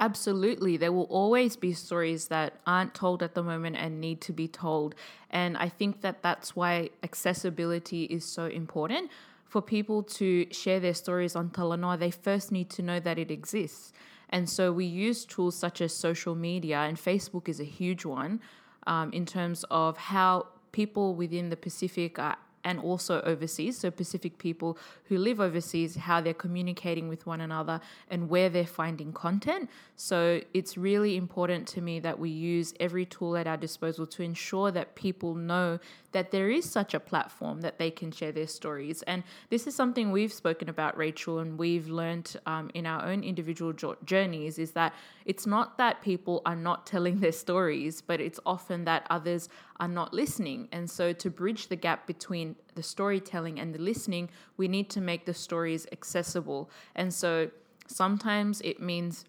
Absolutely. 0.00 0.78
There 0.78 0.90
will 0.90 1.04
always 1.04 1.54
be 1.54 1.74
stories 1.74 2.28
that 2.28 2.54
aren't 2.66 2.94
told 2.94 3.22
at 3.22 3.34
the 3.34 3.42
moment 3.42 3.76
and 3.76 4.00
need 4.00 4.22
to 4.22 4.32
be 4.32 4.48
told. 4.48 4.94
And 5.28 5.58
I 5.58 5.68
think 5.68 6.00
that 6.00 6.22
that's 6.22 6.56
why 6.56 6.90
accessibility 7.02 8.04
is 8.04 8.24
so 8.24 8.46
important. 8.46 9.10
For 9.52 9.60
people 9.60 10.02
to 10.04 10.46
share 10.50 10.80
their 10.80 10.94
stories 10.94 11.36
on 11.36 11.50
Talanoa, 11.50 11.98
they 11.98 12.10
first 12.10 12.52
need 12.52 12.70
to 12.70 12.80
know 12.80 12.98
that 13.00 13.18
it 13.18 13.30
exists. 13.30 13.92
And 14.30 14.48
so 14.48 14.72
we 14.72 14.86
use 14.86 15.26
tools 15.26 15.54
such 15.56 15.82
as 15.82 15.92
social 15.92 16.34
media, 16.34 16.78
and 16.78 16.96
Facebook 16.96 17.50
is 17.50 17.60
a 17.60 17.64
huge 17.64 18.06
one 18.06 18.40
um, 18.86 19.12
in 19.12 19.26
terms 19.26 19.66
of 19.70 19.98
how 19.98 20.46
people 20.72 21.14
within 21.14 21.50
the 21.50 21.56
Pacific 21.58 22.18
are 22.18 22.38
and 22.64 22.78
also 22.78 23.20
overseas. 23.22 23.78
So, 23.78 23.90
Pacific 23.90 24.38
people 24.38 24.78
who 25.04 25.18
live 25.18 25.40
overseas, 25.40 25.96
how 25.96 26.20
they're 26.20 26.34
communicating 26.34 27.08
with 27.08 27.26
one 27.26 27.40
another 27.40 27.80
and 28.10 28.28
where 28.28 28.48
they're 28.48 28.66
finding 28.66 29.12
content. 29.12 29.68
So, 29.96 30.40
it's 30.54 30.76
really 30.76 31.16
important 31.16 31.66
to 31.68 31.80
me 31.80 32.00
that 32.00 32.18
we 32.18 32.30
use 32.30 32.74
every 32.80 33.06
tool 33.06 33.36
at 33.36 33.46
our 33.46 33.56
disposal 33.56 34.06
to 34.08 34.22
ensure 34.22 34.70
that 34.70 34.94
people 34.94 35.34
know 35.34 35.78
that 36.12 36.30
there 36.30 36.50
is 36.50 36.68
such 36.68 36.94
a 36.94 37.00
platform 37.00 37.62
that 37.62 37.78
they 37.78 37.90
can 37.90 38.12
share 38.12 38.32
their 38.32 38.46
stories. 38.46 39.02
And 39.02 39.22
this 39.50 39.66
is 39.66 39.74
something 39.74 40.10
we've 40.12 40.32
spoken 40.32 40.68
about, 40.68 40.96
Rachel, 40.96 41.38
and 41.38 41.58
we've 41.58 41.88
learned 41.88 42.36
um, 42.46 42.70
in 42.74 42.86
our 42.86 43.04
own 43.04 43.24
individual 43.24 43.72
journeys 44.04 44.58
is 44.58 44.72
that 44.72 44.94
it's 45.24 45.46
not 45.46 45.78
that 45.78 46.02
people 46.02 46.42
are 46.44 46.56
not 46.56 46.86
telling 46.92 47.20
their 47.20 47.32
stories, 47.32 48.00
but 48.00 48.20
it's 48.20 48.40
often 48.44 48.84
that 48.84 49.06
others 49.10 49.48
are 49.80 49.88
not 49.88 50.12
listening. 50.12 50.68
And 50.72 50.90
so, 50.90 51.12
to 51.12 51.30
bridge 51.30 51.68
the 51.68 51.76
gap 51.76 52.06
between 52.06 52.56
the 52.74 52.82
storytelling 52.82 53.58
and 53.58 53.74
the 53.74 53.78
listening, 53.78 54.30
we 54.56 54.68
need 54.68 54.90
to 54.90 55.00
make 55.00 55.26
the 55.26 55.34
stories 55.34 55.86
accessible. 55.92 56.70
And 56.94 57.12
so, 57.12 57.50
sometimes 57.86 58.60
it 58.62 58.80
means 58.80 59.24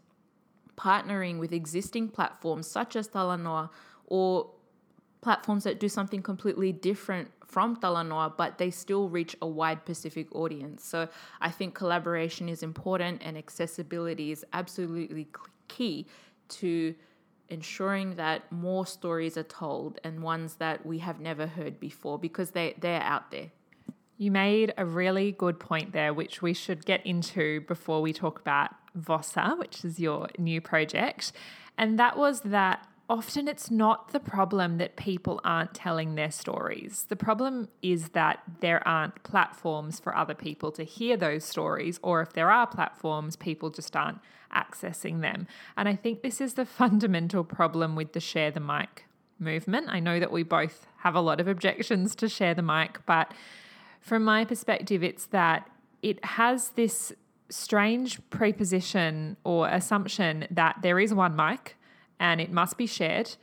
partnering 0.78 1.38
with 1.38 1.54
existing 1.54 2.10
platforms 2.10 2.68
such 2.68 2.96
as 2.96 3.08
Talanoa 3.08 3.70
or 4.08 4.50
platforms 5.24 5.64
that 5.64 5.80
do 5.80 5.88
something 5.88 6.22
completely 6.22 6.72
different 6.74 7.32
from 7.46 7.78
Talanoa, 7.78 8.36
but 8.36 8.58
they 8.58 8.70
still 8.70 9.08
reach 9.08 9.36
a 9.42 9.48
wide 9.48 9.86
Pacific 9.86 10.28
audience. 10.36 10.86
So 10.86 11.08
I 11.40 11.50
think 11.50 11.74
collaboration 11.74 12.50
is 12.50 12.62
important 12.62 13.22
and 13.24 13.38
accessibility 13.38 14.32
is 14.32 14.46
absolutely 14.52 15.28
key 15.70 16.06
to 16.50 16.94
ensuring 17.50 18.16
that 18.16 18.52
more 18.52 18.86
stories 18.86 19.38
are 19.38 19.44
told 19.44 20.00
and 20.04 20.22
ones 20.22 20.56
that 20.56 20.86
we 20.86 21.00
have 21.00 21.20
never 21.20 21.48
heard 21.48 21.80
before 21.80 22.20
because 22.20 22.52
they, 22.52 22.76
they're 22.80 23.02
out 23.02 23.32
there. 23.32 23.52
You 24.18 24.30
made 24.30 24.74
a 24.78 24.86
really 24.86 25.32
good 25.32 25.60
point 25.60 25.94
there, 25.94 26.14
which 26.14 26.42
we 26.42 26.54
should 26.54 26.86
get 26.86 27.06
into 27.06 27.62
before 27.62 28.02
we 28.02 28.12
talk 28.14 28.40
about 28.40 28.72
Vossa, 28.98 29.58
which 29.58 29.86
is 29.86 30.00
your 30.00 30.28
new 30.38 30.60
project. 30.60 31.32
And 31.78 31.98
that 31.98 32.18
was 32.18 32.42
that 32.42 32.88
often 33.10 33.48
it's 33.48 33.70
not 33.70 34.12
the 34.12 34.20
problem 34.20 34.78
that 34.78 34.96
people 34.96 35.42
aren't 35.44 35.74
telling 35.74 36.16
their 36.16 36.32
stories. 36.32 37.06
The 37.10 37.16
problem 37.16 37.68
is 37.82 38.10
that 38.10 38.42
there 38.62 38.86
aren't 38.88 39.22
platforms 39.24 40.00
for 40.00 40.16
other 40.16 40.34
people 40.34 40.72
to 40.72 40.84
hear 40.84 41.18
those 41.18 41.44
stories, 41.44 42.00
or 42.02 42.22
if 42.22 42.34
there 42.34 42.50
are 42.50 42.66
platforms, 42.66 43.36
people 43.36 43.70
just 43.70 43.96
aren't 43.96 44.20
accessing 44.56 45.22
them. 45.22 45.48
And 45.76 45.90
I 45.90 45.96
think 45.96 46.22
this 46.22 46.40
is 46.40 46.54
the 46.54 46.66
fundamental 46.66 47.44
problem 47.44 47.96
with 47.96 48.14
the 48.14 48.20
share 48.20 48.52
the 48.52 48.60
mic 48.60 49.06
movement. 49.40 49.88
I 49.90 50.00
know 50.00 50.20
that 50.20 50.32
we 50.32 50.44
both 50.44 50.88
have 50.98 51.16
a 51.16 51.22
lot 51.22 51.42
of 51.42 51.48
objections 51.48 52.16
to 52.16 52.30
share 52.30 52.54
the 52.54 52.62
mic, 52.62 53.00
but 53.06 53.34
from 54.00 54.24
my 54.24 54.46
perspective, 54.46 55.04
it's 55.04 55.26
that 55.28 55.70
it 56.02 56.24
has 56.24 56.70
this 56.70 57.14
strange 57.50 58.20
preposition 58.30 59.38
or 59.44 59.68
assumption 59.68 60.48
that 60.50 60.78
there 60.82 61.00
is 61.00 61.14
one 61.14 61.36
mic 61.36 61.76
and 62.24 62.40
it 62.40 62.52
must 62.52 62.78
be 62.78 62.88
shared 62.88 63.36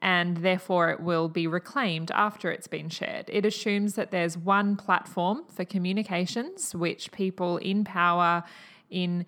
and 0.00 0.36
therefore 0.36 0.90
it 0.90 1.00
will 1.00 1.26
be 1.26 1.46
reclaimed 1.46 2.10
after 2.10 2.50
it's 2.50 2.66
been 2.66 2.90
shared. 2.90 3.24
It 3.32 3.46
assumes 3.46 3.94
that 3.94 4.10
there's 4.10 4.36
one 4.36 4.76
platform 4.76 5.44
for 5.48 5.64
communications 5.64 6.74
which 6.74 7.10
people 7.12 7.56
in 7.56 7.82
power, 7.82 8.44
in 8.90 9.24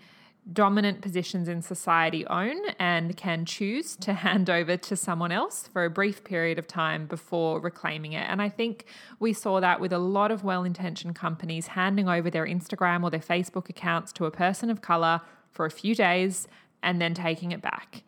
dominant 0.52 1.00
positions 1.00 1.48
in 1.48 1.62
society 1.62 2.26
own 2.26 2.58
and 2.78 3.16
can 3.16 3.46
choose 3.46 3.96
to 3.96 4.12
hand 4.26 4.50
over 4.50 4.76
to 4.76 4.94
someone 4.94 5.32
else 5.32 5.66
for 5.72 5.86
a 5.86 5.90
brief 5.90 6.22
period 6.22 6.58
of 6.58 6.68
time 6.68 7.06
before 7.06 7.60
reclaiming 7.60 8.12
it. 8.12 8.26
And 8.28 8.42
I 8.42 8.50
think 8.50 8.84
we 9.18 9.32
saw 9.32 9.58
that 9.60 9.80
with 9.80 9.92
a 9.92 9.98
lot 9.98 10.30
of 10.30 10.44
well 10.44 10.64
intentioned 10.64 11.16
companies 11.16 11.68
handing 11.68 12.10
over 12.10 12.28
their 12.28 12.46
Instagram 12.46 13.02
or 13.04 13.10
their 13.10 13.20
Facebook 13.20 13.70
accounts 13.70 14.12
to 14.12 14.26
a 14.26 14.30
person 14.30 14.68
of 14.68 14.82
color 14.82 15.22
for 15.50 15.64
a 15.64 15.70
few 15.70 15.94
days 15.94 16.46
and 16.82 17.00
then 17.00 17.14
taking 17.14 17.52
it 17.52 17.62
back. 17.62 18.02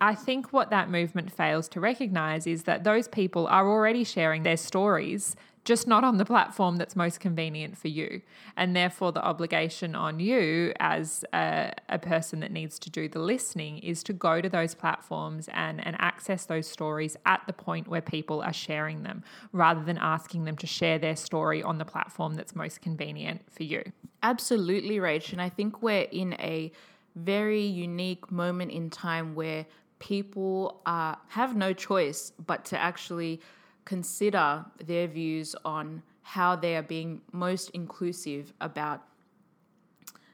I 0.00 0.14
think 0.14 0.52
what 0.52 0.70
that 0.70 0.90
movement 0.90 1.32
fails 1.32 1.68
to 1.70 1.80
recognize 1.80 2.46
is 2.46 2.64
that 2.64 2.84
those 2.84 3.08
people 3.08 3.46
are 3.46 3.68
already 3.68 4.04
sharing 4.04 4.42
their 4.42 4.58
stories, 4.58 5.36
just 5.64 5.86
not 5.86 6.04
on 6.04 6.18
the 6.18 6.24
platform 6.24 6.76
that's 6.76 6.94
most 6.94 7.18
convenient 7.18 7.78
for 7.78 7.88
you. 7.88 8.20
And 8.58 8.76
therefore, 8.76 9.10
the 9.12 9.24
obligation 9.24 9.94
on 9.94 10.20
you 10.20 10.74
as 10.80 11.24
a, 11.32 11.72
a, 11.88 11.98
person 11.98 12.40
that 12.40 12.52
needs 12.52 12.78
to 12.80 12.90
do 12.90 13.08
the 13.08 13.18
listening 13.18 13.78
is 13.78 14.02
to 14.04 14.12
go 14.12 14.40
to 14.42 14.48
those 14.50 14.74
platforms 14.74 15.48
and, 15.52 15.84
and 15.84 15.96
access 15.98 16.44
those 16.44 16.68
stories 16.68 17.16
at 17.24 17.42
the 17.46 17.52
point 17.54 17.88
where 17.88 18.02
people 18.02 18.42
are 18.42 18.52
sharing 18.52 19.02
them, 19.02 19.24
rather 19.52 19.82
than 19.82 19.96
asking 19.98 20.44
them 20.44 20.56
to 20.58 20.66
share 20.66 20.98
their 20.98 21.16
story 21.16 21.62
on 21.62 21.78
the 21.78 21.86
platform 21.86 22.34
that's 22.34 22.54
most 22.54 22.82
convenient 22.82 23.40
for 23.50 23.62
you. 23.62 23.82
Absolutely, 24.22 24.98
Rach. 24.98 25.32
And 25.32 25.40
I 25.40 25.48
think 25.48 25.82
we're 25.82 26.02
in 26.12 26.34
a 26.34 26.70
very 27.16 27.62
unique 27.62 28.30
moment 28.30 28.70
in 28.70 28.90
time 28.90 29.34
where 29.34 29.64
people 29.98 30.80
uh, 30.86 31.14
have 31.28 31.56
no 31.56 31.72
choice 31.72 32.32
but 32.46 32.64
to 32.66 32.78
actually 32.78 33.40
consider 33.84 34.64
their 34.84 35.06
views 35.06 35.54
on 35.64 36.02
how 36.22 36.56
they 36.56 36.76
are 36.76 36.82
being 36.82 37.20
most 37.32 37.70
inclusive 37.70 38.52
about 38.60 39.02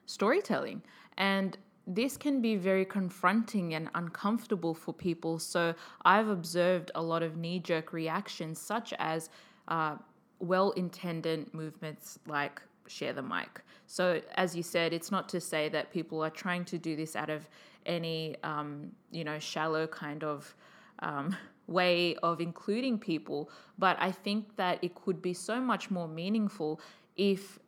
storytelling. 0.06 0.82
And 1.18 1.56
this 1.86 2.16
can 2.16 2.40
be 2.40 2.56
very 2.56 2.84
confronting 2.84 3.74
and 3.74 3.90
uncomfortable 3.94 4.74
for 4.74 4.94
people. 4.94 5.38
So 5.38 5.74
I've 6.04 6.28
observed 6.28 6.90
a 6.94 7.02
lot 7.02 7.22
of 7.22 7.36
knee 7.36 7.58
jerk 7.58 7.92
reactions, 7.92 8.58
such 8.58 8.94
as 8.98 9.28
uh, 9.68 9.96
well 10.38 10.70
intended 10.72 11.52
movements 11.52 12.18
like 12.26 12.62
share 12.86 13.12
the 13.12 13.22
mic. 13.22 13.60
So, 13.86 14.20
as 14.34 14.56
you 14.56 14.62
said, 14.62 14.92
it's 14.92 15.10
not 15.10 15.28
to 15.30 15.40
say 15.40 15.68
that 15.70 15.92
people 15.92 16.22
are 16.24 16.30
trying 16.30 16.64
to 16.66 16.78
do 16.78 16.96
this 16.96 17.14
out 17.14 17.30
of 17.30 17.48
any 17.86 18.36
um, 18.42 18.92
you 19.10 19.24
know 19.24 19.38
shallow 19.38 19.86
kind 19.86 20.24
of 20.24 20.54
um, 21.00 21.36
way 21.68 22.16
of 22.22 22.40
including 22.40 22.98
people 22.98 23.48
but 23.78 23.96
i 24.00 24.10
think 24.10 24.56
that 24.56 24.82
it 24.82 24.94
could 24.96 25.22
be 25.22 25.32
so 25.32 25.60
much 25.60 25.90
more 25.90 26.08
meaningful 26.08 26.80
if 27.16 27.60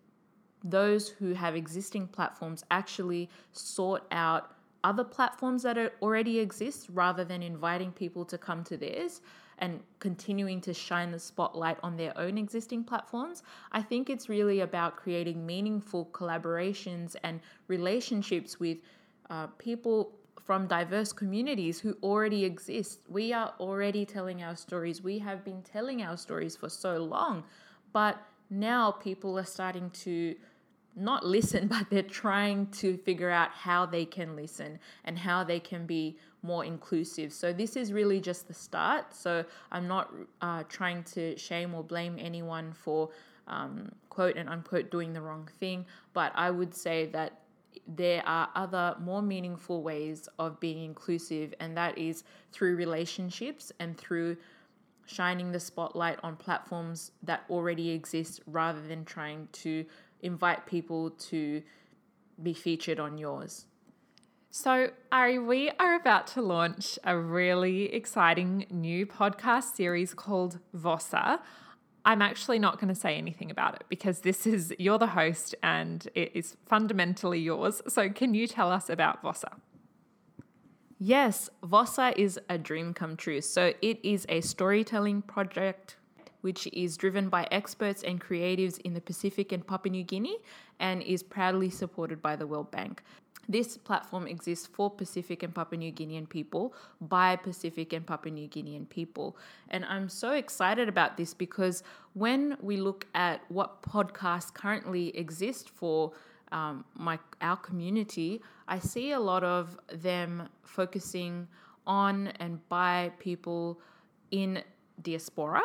those 0.65 1.09
who 1.09 1.33
have 1.33 1.55
existing 1.55 2.09
platforms 2.09 2.65
actually 2.71 3.31
sort 3.53 4.03
out 4.11 4.55
other 4.83 5.05
platforms 5.05 5.63
that 5.63 5.79
already 6.03 6.39
exist 6.39 6.89
rather 6.93 7.25
than 7.25 7.43
inviting 7.43 7.93
people 7.93 8.25
to 8.25 8.37
come 8.37 8.65
to 8.65 8.77
theirs 8.77 9.21
and 9.59 9.81
continuing 9.99 10.61
to 10.61 10.75
shine 10.75 11.11
the 11.11 11.19
spotlight 11.19 11.79
on 11.83 11.97
their 11.97 12.17
own 12.19 12.37
existing 12.37 12.85
platforms. 12.85 13.43
I 13.73 13.83
think 13.83 14.11
it's 14.11 14.29
really 14.29 14.61
about 14.61 14.97
creating 14.97 15.47
meaningful 15.47 16.07
collaborations 16.07 17.15
and 17.23 17.41
relationships 17.69 18.59
with 18.59 18.79
uh, 19.31 19.47
people 19.59 20.13
from 20.45 20.67
diverse 20.67 21.13
communities 21.13 21.81
who 21.81 21.97
already 22.03 22.45
exist. 22.45 23.01
We 23.09 23.33
are 23.33 23.55
already 23.59 24.05
telling 24.05 24.43
our 24.43 24.57
stories. 24.57 25.03
We 25.03 25.19
have 25.21 25.45
been 25.45 25.63
telling 25.63 26.03
our 26.03 26.17
stories 26.17 26.55
for 26.55 26.69
so 26.69 26.99
long, 26.99 27.45
but 27.93 28.19
now 28.51 28.91
people 28.91 29.39
are 29.39 29.47
starting 29.47 29.91
to 29.91 30.35
not 30.97 31.25
listen, 31.37 31.67
but 31.67 31.89
they're 31.91 32.03
trying 32.03 32.67
to 32.69 32.97
figure 32.99 33.31
out 33.31 33.51
how 33.53 33.87
they 33.87 34.05
can 34.05 34.37
listen 34.37 34.79
and 35.05 35.19
how 35.19 35.45
they 35.45 35.61
can 35.61 35.87
be 35.87 36.19
more 36.43 36.65
inclusive. 36.65 37.33
So, 37.33 37.55
this 37.55 37.75
is 37.75 37.93
really 37.93 38.21
just 38.21 38.47
the 38.47 38.55
start. 38.55 39.15
So, 39.15 39.45
I'm 39.73 39.89
not 39.89 40.13
uh, 40.43 40.65
trying 40.69 41.05
to 41.15 41.39
shame 41.39 41.75
or 41.75 41.83
blame 41.83 42.17
anyone 42.19 42.75
for 42.75 43.09
um, 43.47 43.93
quote 44.11 44.37
and 44.37 44.49
unquote 44.49 44.91
doing 44.91 45.13
the 45.13 45.21
wrong 45.23 45.49
thing, 45.59 45.87
but 46.13 46.33
I 46.35 46.51
would 46.51 46.75
say 46.75 47.07
that 47.07 47.41
there 47.87 48.27
are 48.27 48.49
other 48.55 48.97
more 49.01 49.23
meaningful 49.23 49.83
ways 49.83 50.29
of 50.39 50.61
being 50.61 50.85
inclusive, 50.85 51.55
and 51.61 51.77
that 51.77 51.97
is 51.99 52.25
through 52.53 52.77
relationships 52.77 53.73
and 53.79 53.97
through 53.97 54.37
shining 55.07 55.53
the 55.53 55.61
spotlight 55.61 56.19
on 56.23 56.37
platforms 56.37 57.13
that 57.23 57.45
already 57.51 57.91
exist 57.91 58.41
rather 58.47 58.81
than 58.87 59.05
trying 59.05 59.49
to 59.53 59.85
invite 60.23 60.65
people 60.67 61.11
to 61.11 61.63
be 62.43 62.55
featured 62.55 62.99
on 62.99 63.19
yours. 63.19 63.67
So, 64.51 64.91
Ari, 65.11 65.41
we 65.41 65.71
are 65.81 65.97
about 65.97 66.29
to 66.29 66.41
launch 66.41 66.99
a 67.03 67.19
really 67.19 67.93
exciting 67.93 68.67
new 68.71 69.05
podcast 69.05 69.75
series 69.75 70.15
called 70.15 70.61
Vossa. 70.75 71.41
I'm 72.05 72.21
actually 72.21 72.59
not 72.59 72.79
going 72.79 72.89
to 72.89 72.95
say 72.95 73.17
anything 73.17 73.51
about 73.51 73.77
it 73.77 73.85
because 73.89 74.21
this 74.21 74.47
is, 74.47 74.75
you're 74.79 74.99
the 74.99 75.07
host 75.09 75.55
and 75.63 76.07
it 76.15 76.33
is 76.35 76.57
fundamentally 76.67 77.41
yours. 77.41 77.81
So, 77.89 78.11
can 78.11 78.35
you 78.35 78.47
tell 78.47 78.71
us 78.71 78.91
about 78.91 79.23
Vossa? 79.23 79.59
Yes, 80.99 81.49
Vossa 81.63 82.17
is 82.17 82.39
a 82.49 82.59
dream 82.59 82.93
come 82.93 83.17
true. 83.17 83.41
So, 83.41 83.73
it 83.81 84.05
is 84.05 84.27
a 84.29 84.43
storytelling 84.43 85.23
project 85.23 85.97
which 86.43 86.69
is 86.75 86.99
driven 86.99 87.31
by 87.31 87.49
experts 87.51 88.03
and 88.03 88.21
creatives 88.21 88.79
in 88.83 88.93
the 88.93 89.01
Pacific 89.01 89.51
and 89.51 89.67
Papua 89.67 89.91
New 89.91 90.05
Guinea 90.05 90.37
and 90.79 91.03
is 91.03 91.23
proudly 91.23 91.71
supported 91.71 92.21
by 92.21 92.37
the 92.37 92.47
World 92.47 92.71
Bank. 92.71 93.03
This 93.49 93.77
platform 93.77 94.27
exists 94.27 94.67
for 94.67 94.91
Pacific 94.91 95.43
and 95.43 95.55
Papua 95.55 95.79
New 95.79 95.93
Guinean 95.93 96.29
people 96.29 96.75
by 97.01 97.37
Pacific 97.37 97.93
and 97.93 98.07
Papua 98.07 98.33
New 98.33 98.49
Guinean 98.49 98.89
people. 98.89 99.37
And 99.69 99.85
I'm 99.85 100.09
so 100.09 100.33
excited 100.33 100.89
about 100.89 101.17
this 101.17 101.35
because 101.35 101.83
when 102.15 102.57
we 102.61 102.77
look 102.77 103.07
at 103.15 103.43
what 103.49 103.83
podcasts 103.83 104.53
currently 104.53 105.17
exist 105.17 105.71
for 105.71 106.13
um, 106.53 106.85
my 106.95 107.19
our 107.41 107.57
community, 107.57 108.41
I 108.69 108.79
see 108.79 109.13
a 109.13 109.21
lot 109.21 109.43
of 109.45 109.77
them 109.93 110.49
focusing 110.63 111.49
on 111.87 112.29
and 112.39 112.67
by 112.69 113.13
people 113.19 113.81
in 114.31 114.63
diaspora. 115.03 115.63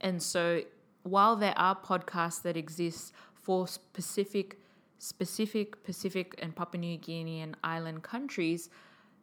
And 0.00 0.22
so 0.22 0.62
while 1.02 1.36
there 1.36 1.54
are 1.56 1.74
podcasts 1.76 2.42
that 2.42 2.56
exist 2.56 3.12
for 3.34 3.66
specific 3.66 4.58
specific 4.98 5.82
Pacific 5.84 6.34
and 6.38 6.54
Papua 6.54 6.80
New 6.80 6.98
Guinean 6.98 7.54
island 7.62 8.02
countries, 8.02 8.70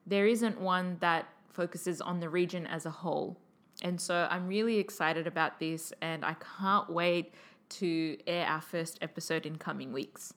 there 0.05 0.27
isn't 0.27 0.59
one 0.59 0.97
that 0.99 1.27
focuses 1.49 2.01
on 2.01 2.19
the 2.19 2.29
region 2.29 2.67
as 2.67 2.86
a 2.86 2.89
whole. 2.89 3.38
And 3.81 3.99
so 3.99 4.27
I'm 4.29 4.47
really 4.47 4.77
excited 4.77 5.27
about 5.27 5.59
this 5.59 5.93
and 6.01 6.23
I 6.23 6.36
can't 6.59 6.89
wait 6.89 7.33
to 7.69 8.17
air 8.27 8.45
our 8.45 8.62
first 8.62 8.99
episode 9.01 9.45
in 9.45 9.57
coming 9.57 9.91
weeks. 9.91 10.33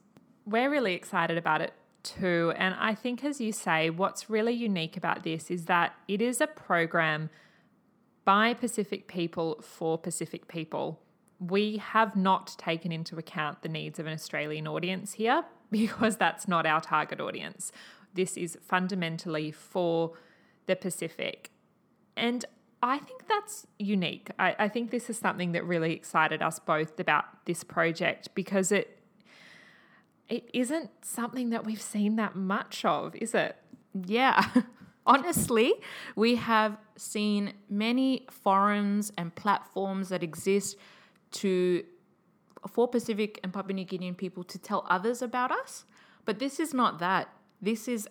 We're 0.46 0.70
really 0.70 0.94
excited 0.94 1.37
about 1.37 1.61
it 1.61 1.75
too. 2.03 2.53
And 2.57 2.75
I 2.79 2.94
think, 2.94 3.25
as 3.25 3.40
you 3.40 3.53
say, 3.53 3.90
what's 3.90 4.31
really 4.31 4.55
unique 4.55 4.96
about 4.96 5.25
this 5.25 5.51
is 5.51 5.64
that 5.66 5.94
it 6.09 6.22
is 6.22 6.40
a 6.40 6.46
program 6.46 7.31
by 8.25 8.55
Pacific 8.55 9.07
people 9.09 9.61
for 9.62 9.99
Pacific 9.99 10.49
people 10.49 11.01
we 11.38 11.79
have 11.79 12.16
not 12.16 12.55
taken 12.59 12.92
into 12.92 13.18
account 13.18 13.62
the 13.62 13.68
needs 13.68 13.99
of 13.99 14.07
an 14.07 14.12
Australian 14.12 14.66
audience 14.66 15.14
here 15.14 15.44
because 15.70 16.16
that's 16.16 16.49
not 16.49 16.66
our 16.66 16.81
target 16.81 17.20
audience. 17.20 17.72
This 18.14 18.37
is 18.37 18.57
fundamentally 18.62 19.51
for 19.51 20.12
the 20.66 20.77
Pacific. 20.77 21.51
And 22.16 22.44
I 22.83 22.99
think 22.99 23.27
that's 23.27 23.66
unique. 23.79 24.31
I, 24.38 24.55
I, 24.59 24.68
think 24.68 24.90
this 24.90 25.11
is 25.11 25.18
something 25.18 25.53
that 25.53 25.64
really 25.64 25.92
excited 25.92 26.40
us 26.40 26.59
both 26.59 26.99
about 27.01 27.25
this 27.46 27.64
project 27.64 28.29
because 28.35 28.70
it 28.70 28.96
it 30.29 30.51
isn't 30.53 30.90
something 31.03 31.51
that 31.51 31.64
we've 31.64 31.81
seen 31.81 32.16
that 32.16 32.35
much 32.35 32.85
of, 32.85 33.14
is 33.14 33.35
it? 33.35 33.57
Yeah. 33.94 34.44
Honestly, 35.07 35.72
we 36.16 36.35
have 36.35 36.79
seen 36.96 37.53
many 37.70 38.27
forums 38.29 39.12
and 39.16 39.33
platforms 39.37 40.09
that 40.09 40.25
exist 40.25 40.77
to 41.37 41.85
for 42.68 42.88
Pacific 42.88 43.38
and 43.42 43.53
Papua 43.53 43.75
New 43.75 43.85
Guinean 43.85 44.16
people 44.16 44.42
to 44.44 44.59
tell 44.59 44.87
others 44.88 45.22
about 45.22 45.53
us. 45.53 45.85
But 46.25 46.38
this 46.38 46.59
is 46.59 46.75
not 46.75 46.99
that. 46.99 47.29
This 47.62 47.87
is 47.87 48.09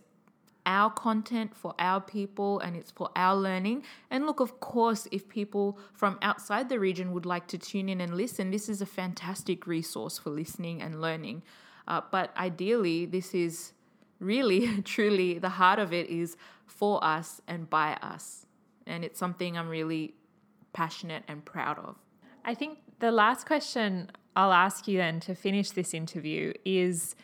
our 0.66 0.90
content 0.90 1.56
for 1.56 1.76
our 1.78 2.02
people 2.02 2.60
and 2.60 2.76
it's 2.76 2.92
for 2.92 3.10
our 3.16 3.36
learning. 3.36 3.84
And 4.10 4.26
look, 4.26 4.40
of 4.40 4.60
course, 4.60 5.08
if 5.12 5.28
people 5.30 5.78
from 5.94 6.18
outside 6.22 6.70
the 6.70 6.80
region 6.80 7.14
would 7.14 7.26
like 7.26 7.48
to 7.48 7.58
tune 7.58 7.90
in 7.90 8.02
and 8.02 8.16
listen, 8.16 8.52
this 8.52 8.68
is 8.70 8.82
a 8.82 8.86
fantastic 8.86 9.68
resource 9.68 10.18
for 10.18 10.32
listening 10.32 10.82
and 10.82 11.02
learning. 11.02 11.44
Uh, 11.88 12.02
but 12.12 12.36
ideally, 12.38 13.06
this 13.06 13.34
is 13.34 13.74
really, 14.20 14.82
truly, 14.84 15.38
the 15.38 15.50
heart 15.50 15.80
of 15.80 15.94
it 15.94 16.10
is 16.10 16.36
for 16.66 17.04
us 17.04 17.42
and 17.48 17.70
by 17.70 17.94
us. 18.02 18.46
And 18.88 19.04
it's 19.04 19.20
something 19.20 19.58
I'm 19.58 19.70
really 19.70 20.16
passionate 20.74 21.24
and 21.28 21.46
proud 21.46 21.78
of. 21.80 21.96
I 22.44 22.54
think 22.54 22.80
the 23.00 23.12
last 23.12 23.46
question 23.46 24.12
I'll 24.36 24.54
ask 24.54 24.88
you 24.88 24.98
then 24.98 25.20
to 25.22 25.36
finish 25.36 25.72
this 25.72 25.94
interview 25.94 26.54
is 26.66 27.16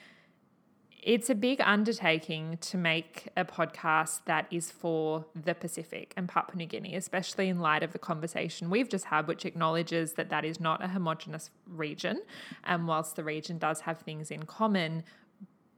it's 1.03 1.31
a 1.31 1.35
big 1.35 1.59
undertaking 1.61 2.57
to 2.61 2.77
make 2.77 3.27
a 3.35 3.43
podcast 3.43 4.21
that 4.25 4.45
is 4.51 4.69
for 4.69 5.25
the 5.35 5.55
Pacific 5.55 6.13
and 6.15 6.29
Papua 6.29 6.57
New 6.57 6.67
Guinea, 6.67 6.95
especially 6.95 7.49
in 7.49 7.59
light 7.59 7.81
of 7.81 7.91
the 7.91 7.99
conversation 7.99 8.69
we've 8.69 8.87
just 8.87 9.05
had, 9.05 9.27
which 9.27 9.43
acknowledges 9.43 10.13
that 10.13 10.29
that 10.29 10.45
is 10.45 10.59
not 10.59 10.83
a 10.83 10.89
homogenous 10.89 11.49
region. 11.67 12.21
And 12.63 12.87
whilst 12.87 13.15
the 13.15 13.23
region 13.23 13.57
does 13.57 13.81
have 13.81 13.99
things 13.99 14.29
in 14.29 14.43
common, 14.43 15.03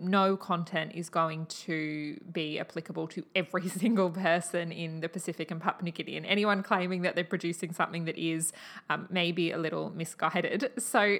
no 0.03 0.35
content 0.37 0.91
is 0.93 1.09
going 1.09 1.45
to 1.45 2.19
be 2.31 2.59
applicable 2.59 3.07
to 3.07 3.25
every 3.35 3.67
single 3.81 4.09
person 4.09 4.71
in 4.71 4.99
the 4.99 5.09
Pacific 5.09 5.51
and 5.51 5.61
Papua 5.61 5.85
New 5.85 5.91
Guinea. 5.91 6.17
And 6.17 6.25
anyone 6.25 6.63
claiming 6.63 7.01
that 7.03 7.15
they're 7.15 7.23
producing 7.23 7.73
something 7.73 8.05
that 8.05 8.17
is 8.17 8.53
um, 8.89 9.07
maybe 9.09 9.51
a 9.51 9.57
little 9.57 9.91
misguided. 9.91 10.71
So, 10.77 11.17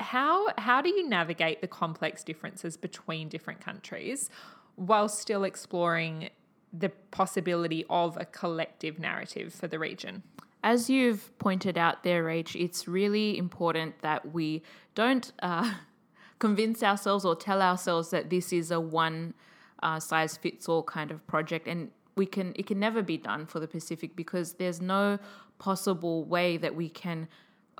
how 0.00 0.48
how 0.58 0.80
do 0.80 0.88
you 0.88 1.08
navigate 1.08 1.60
the 1.60 1.68
complex 1.68 2.24
differences 2.24 2.76
between 2.76 3.28
different 3.28 3.60
countries 3.60 4.28
while 4.76 5.08
still 5.08 5.44
exploring 5.44 6.30
the 6.72 6.88
possibility 7.12 7.84
of 7.88 8.16
a 8.20 8.24
collective 8.24 8.98
narrative 8.98 9.54
for 9.54 9.68
the 9.68 9.78
region? 9.78 10.22
As 10.64 10.88
you've 10.88 11.36
pointed 11.38 11.76
out 11.76 12.02
there, 12.02 12.24
Rach, 12.24 12.58
it's 12.58 12.88
really 12.88 13.36
important 13.36 14.00
that 14.00 14.32
we 14.32 14.62
don't 14.94 15.30
uh, 15.42 15.74
convince 16.44 16.82
ourselves 16.82 17.24
or 17.24 17.34
tell 17.34 17.62
ourselves 17.62 18.10
that 18.10 18.28
this 18.28 18.52
is 18.52 18.70
a 18.70 18.78
one 18.78 19.32
uh, 19.82 19.98
size 19.98 20.36
fits 20.36 20.68
all 20.68 20.82
kind 20.82 21.10
of 21.10 21.26
project. 21.26 21.66
And 21.66 21.90
we 22.16 22.26
can 22.26 22.52
it 22.54 22.66
can 22.66 22.78
never 22.78 23.00
be 23.02 23.16
done 23.16 23.46
for 23.46 23.60
the 23.60 23.66
Pacific 23.66 24.14
because 24.14 24.52
there's 24.60 24.78
no 24.78 25.18
possible 25.58 26.22
way 26.26 26.58
that 26.58 26.74
we 26.74 26.90
can 26.90 27.28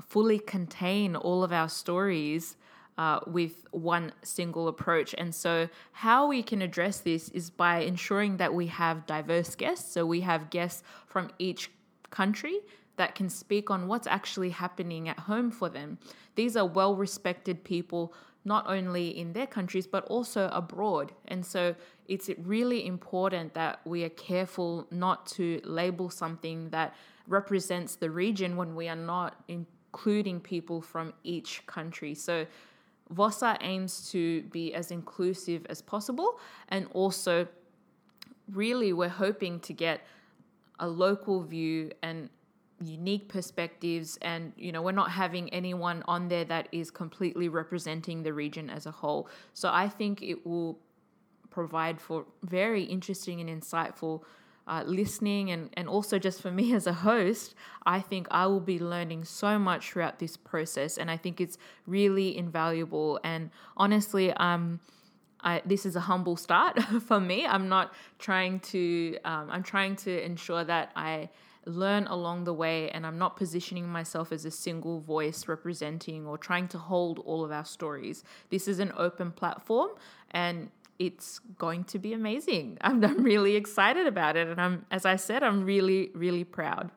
fully 0.01 0.39
contain 0.39 1.15
all 1.15 1.45
of 1.45 1.53
our 1.53 1.69
stories 1.69 2.57
uh, 2.97 3.21
with 3.27 3.67
one 3.73 4.13
single 4.23 4.67
approach. 4.67 5.15
And 5.19 5.35
so, 5.35 5.69
how 5.93 6.27
we 6.27 6.43
can 6.43 6.63
address 6.63 7.01
this 7.01 7.29
is 7.41 7.51
by 7.51 7.81
ensuring 7.81 8.39
that 8.39 8.55
we 8.55 8.69
have 8.69 9.05
diverse 9.05 9.55
guests. 9.55 9.93
So, 9.93 10.07
we 10.07 10.23
have 10.23 10.49
guests 10.49 10.83
from 11.07 11.29
each 11.39 11.71
country 12.09 12.61
that 12.97 13.15
can 13.15 13.29
speak 13.29 13.71
on 13.71 13.89
what's 13.89 14.07
actually 14.07 14.51
happening 14.51 15.09
at 15.09 15.19
home 15.19 15.51
for 15.51 15.69
them. 15.69 15.99
These 16.35 16.57
are 16.57 16.67
well 16.67 16.95
respected 16.97 17.63
people, 17.65 18.15
not 18.45 18.67
only 18.69 19.09
in 19.09 19.33
their 19.33 19.47
countries, 19.47 19.87
but 19.87 20.05
also 20.05 20.49
abroad. 20.53 21.13
And 21.29 21.45
so, 21.45 21.75
it's 22.07 22.29
really 22.43 22.87
important 22.87 23.55
that 23.55 23.81
we 23.85 24.05
are 24.05 24.11
careful 24.11 24.87
not 24.91 25.27
to 25.27 25.61
label 25.65 26.11
something 26.11 26.69
that 26.71 26.95
represents 27.27 27.97
the 27.97 28.11
region 28.11 28.57
when 28.57 28.75
we 28.75 28.89
are 28.89 28.97
not 28.97 29.43
including 29.49 30.41
people 30.41 30.81
from 30.81 31.13
each 31.23 31.67
country. 31.67 32.15
So 32.15 32.47
VOSA 33.13 33.59
aims 33.61 34.11
to 34.11 34.43
be 34.45 34.75
as 34.75 34.91
inclusive 34.91 35.67
as 35.69 35.81
possible 35.81 36.39
and 36.69 36.87
also 36.93 37.47
really 38.53 38.93
we're 38.93 39.09
hoping 39.09 39.61
to 39.61 39.73
get 39.73 40.03
a 40.81 40.89
local 40.89 41.43
view 41.43 41.91
and 42.03 42.29
unique 42.87 43.29
perspectives 43.29 44.19
and 44.23 44.53
you 44.57 44.73
know 44.73 44.83
we're 44.83 44.93
not 44.93 45.11
having 45.11 45.53
anyone 45.53 46.03
on 46.07 46.29
there 46.29 46.45
that 46.45 46.69
is 46.73 46.91
completely 46.91 47.49
representing 47.49 48.23
the 48.23 48.33
region 48.33 48.71
as 48.71 48.87
a 48.87 48.91
whole 48.91 49.29
so 49.53 49.71
i 49.73 49.89
think 49.89 50.23
it 50.23 50.47
will 50.47 50.79
provide 51.51 52.01
for 52.01 52.27
very 52.43 52.83
interesting 52.83 53.41
and 53.41 53.49
insightful 53.49 54.23
uh, 54.67 54.83
listening 54.87 55.51
and, 55.51 55.71
and 55.75 55.89
also 55.89 56.19
just 56.19 56.41
for 56.41 56.51
me 56.61 56.75
as 56.75 56.87
a 56.87 56.93
host, 56.93 57.55
I 57.85 58.01
think 58.01 58.27
I 58.31 58.47
will 58.47 58.61
be 58.61 58.79
learning 58.79 59.25
so 59.25 59.59
much 59.59 59.91
throughout 59.91 60.19
this 60.19 60.37
process. 60.37 60.99
And 60.99 61.11
I 61.11 61.17
think 61.17 61.41
it's 61.41 61.59
really 61.87 62.37
invaluable. 62.37 63.21
And 63.23 63.51
honestly, 63.77 64.33
um, 64.33 64.81
I, 65.41 65.61
this 65.67 65.85
is 65.85 65.95
a 65.97 66.01
humble 66.01 66.37
start 66.37 66.83
for 67.07 67.21
me. 67.21 67.47
I'm 67.47 67.69
not 67.69 67.93
trying 68.19 68.61
to, 68.61 69.19
um, 69.25 69.51
I'm 69.51 69.63
trying 69.63 69.97
to 69.97 70.25
ensure 70.25 70.65
that 70.65 70.91
I 70.97 71.29
learn 71.67 72.07
along 72.07 72.45
the 72.45 72.53
way 72.53 72.91
and 72.91 73.07
I'm 73.07 73.19
not 73.19 73.37
positioning 73.37 73.89
myself 73.89 74.33
as 74.33 74.45
a 74.45 74.51
single 74.51 75.01
voice 75.01 75.49
representing 75.49 76.27
or 76.27 76.39
trying 76.39 76.69
to 76.69 76.79
hold 76.79 77.19
all 77.21 77.45
of 77.45 77.51
our 77.51 77.65
stories. 77.65 78.25
This 78.51 78.69
is 78.69 78.79
an 78.79 78.93
open 78.97 79.33
platform 79.33 79.91
and 80.31 80.71
it's 80.99 81.41
going 81.59 81.85
to 81.85 81.99
be 81.99 82.13
amazing. 82.13 82.79
I'm, 82.83 83.03
I'm 83.05 83.23
really 83.23 83.57
excited 83.57 84.07
about 84.07 84.37
it. 84.37 84.49
And 84.49 84.61
I'm, 84.61 84.87
as 84.91 85.05
I 85.05 85.17
said, 85.17 85.43
I'm 85.43 85.65
really, 85.65 86.11
really 86.15 86.45
proud. 86.45 86.91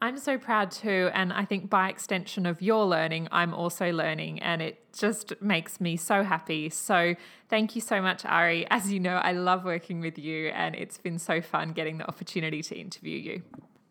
I'm 0.00 0.18
so 0.18 0.36
proud 0.36 0.70
too. 0.70 1.10
And 1.14 1.32
I 1.32 1.46
think 1.46 1.70
by 1.70 1.88
extension 1.88 2.44
of 2.44 2.60
your 2.60 2.84
learning, 2.84 3.28
I'm 3.32 3.54
also 3.54 3.90
learning. 3.92 4.40
And 4.40 4.60
it 4.60 4.92
just 4.92 5.32
makes 5.40 5.80
me 5.80 5.96
so 5.96 6.22
happy. 6.22 6.68
So 6.68 7.14
thank 7.48 7.74
you 7.74 7.80
so 7.80 8.02
much, 8.02 8.24
Ari. 8.26 8.66
As 8.70 8.92
you 8.92 9.00
know, 9.00 9.16
I 9.16 9.32
love 9.32 9.64
working 9.64 10.00
with 10.00 10.18
you, 10.18 10.48
and 10.48 10.74
it's 10.74 10.98
been 10.98 11.18
so 11.18 11.40
fun 11.40 11.72
getting 11.72 11.98
the 11.98 12.06
opportunity 12.06 12.62
to 12.62 12.76
interview 12.76 13.18
you. 13.18 13.42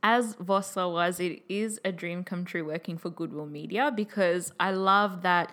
As 0.07 0.35
VOSA 0.35 0.87
was, 0.93 1.19
it 1.19 1.41
is 1.49 1.81
a 1.83 1.91
dream 1.91 2.23
come 2.23 2.45
true 2.45 2.63
working 2.63 2.95
for 2.95 3.09
Goodwill 3.09 3.47
Media 3.47 3.91
because 3.91 4.53
I 4.59 4.69
love 4.69 5.23
that 5.23 5.51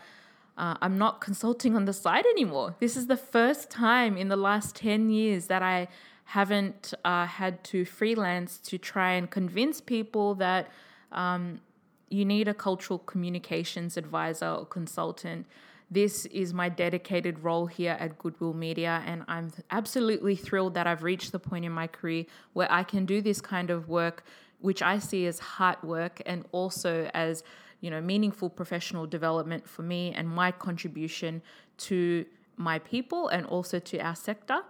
uh, 0.59 0.75
I'm 0.83 0.99
not 0.99 1.23
consulting 1.23 1.75
on 1.75 1.87
the 1.87 1.95
side 1.95 2.27
anymore. 2.27 2.77
This 2.79 2.95
is 2.95 3.07
the 3.07 3.17
first 3.17 3.71
time 3.71 4.19
in 4.19 4.29
the 4.29 4.37
last 4.37 4.77
10 4.77 5.09
years 5.09 5.47
that 5.47 5.63
I 5.63 5.89
haven't 6.25 6.93
uh, 7.03 7.25
had 7.25 7.65
to 7.65 7.87
freelance 7.87 8.59
to 8.59 8.77
try 8.77 9.13
and 9.13 9.31
convince 9.31 9.81
people 9.81 10.35
that 10.35 10.71
um, 11.13 11.63
you 12.11 12.27
need 12.27 12.47
a 12.47 12.53
cultural 12.53 12.99
communications 12.99 13.97
advisor 13.97 14.51
or 14.51 14.67
consultant. 14.67 15.47
This 15.93 16.25
is 16.25 16.55
my 16.55 16.71
dedicated 16.71 17.41
role 17.41 17.67
here 17.67 17.99
at 18.01 18.17
Goodwill 18.17 18.55
Media, 18.55 19.03
and 19.05 19.25
I'm 19.29 19.53
absolutely 19.71 20.37
thrilled 20.37 20.73
that 20.73 20.87
I've 20.87 21.03
reached 21.03 21.33
the 21.33 21.39
point 21.39 21.67
in 21.67 21.73
my 21.73 21.87
career 21.87 22.25
where 22.55 22.73
I 22.73 22.83
can 22.83 23.05
do 23.05 23.21
this 23.21 23.43
kind 23.43 23.69
of 23.69 23.91
work, 23.91 24.25
which 24.61 24.81
I 24.81 24.99
see 24.99 25.27
as 25.27 25.39
hard 25.39 25.83
work 25.83 26.23
and 26.25 26.47
also 26.51 27.11
as 27.13 27.45
you 27.83 27.91
know, 27.91 28.01
meaningful 28.01 28.49
professional 28.49 29.07
development 29.07 29.69
for 29.69 29.83
me 29.83 30.15
and 30.17 30.27
my 30.31 30.51
contribution 30.51 31.43
to 31.77 32.25
my 32.57 32.79
people 32.79 33.29
and 33.29 33.45
also 33.45 33.79
to 33.79 33.99
our 33.99 34.17
sector. 34.17 34.63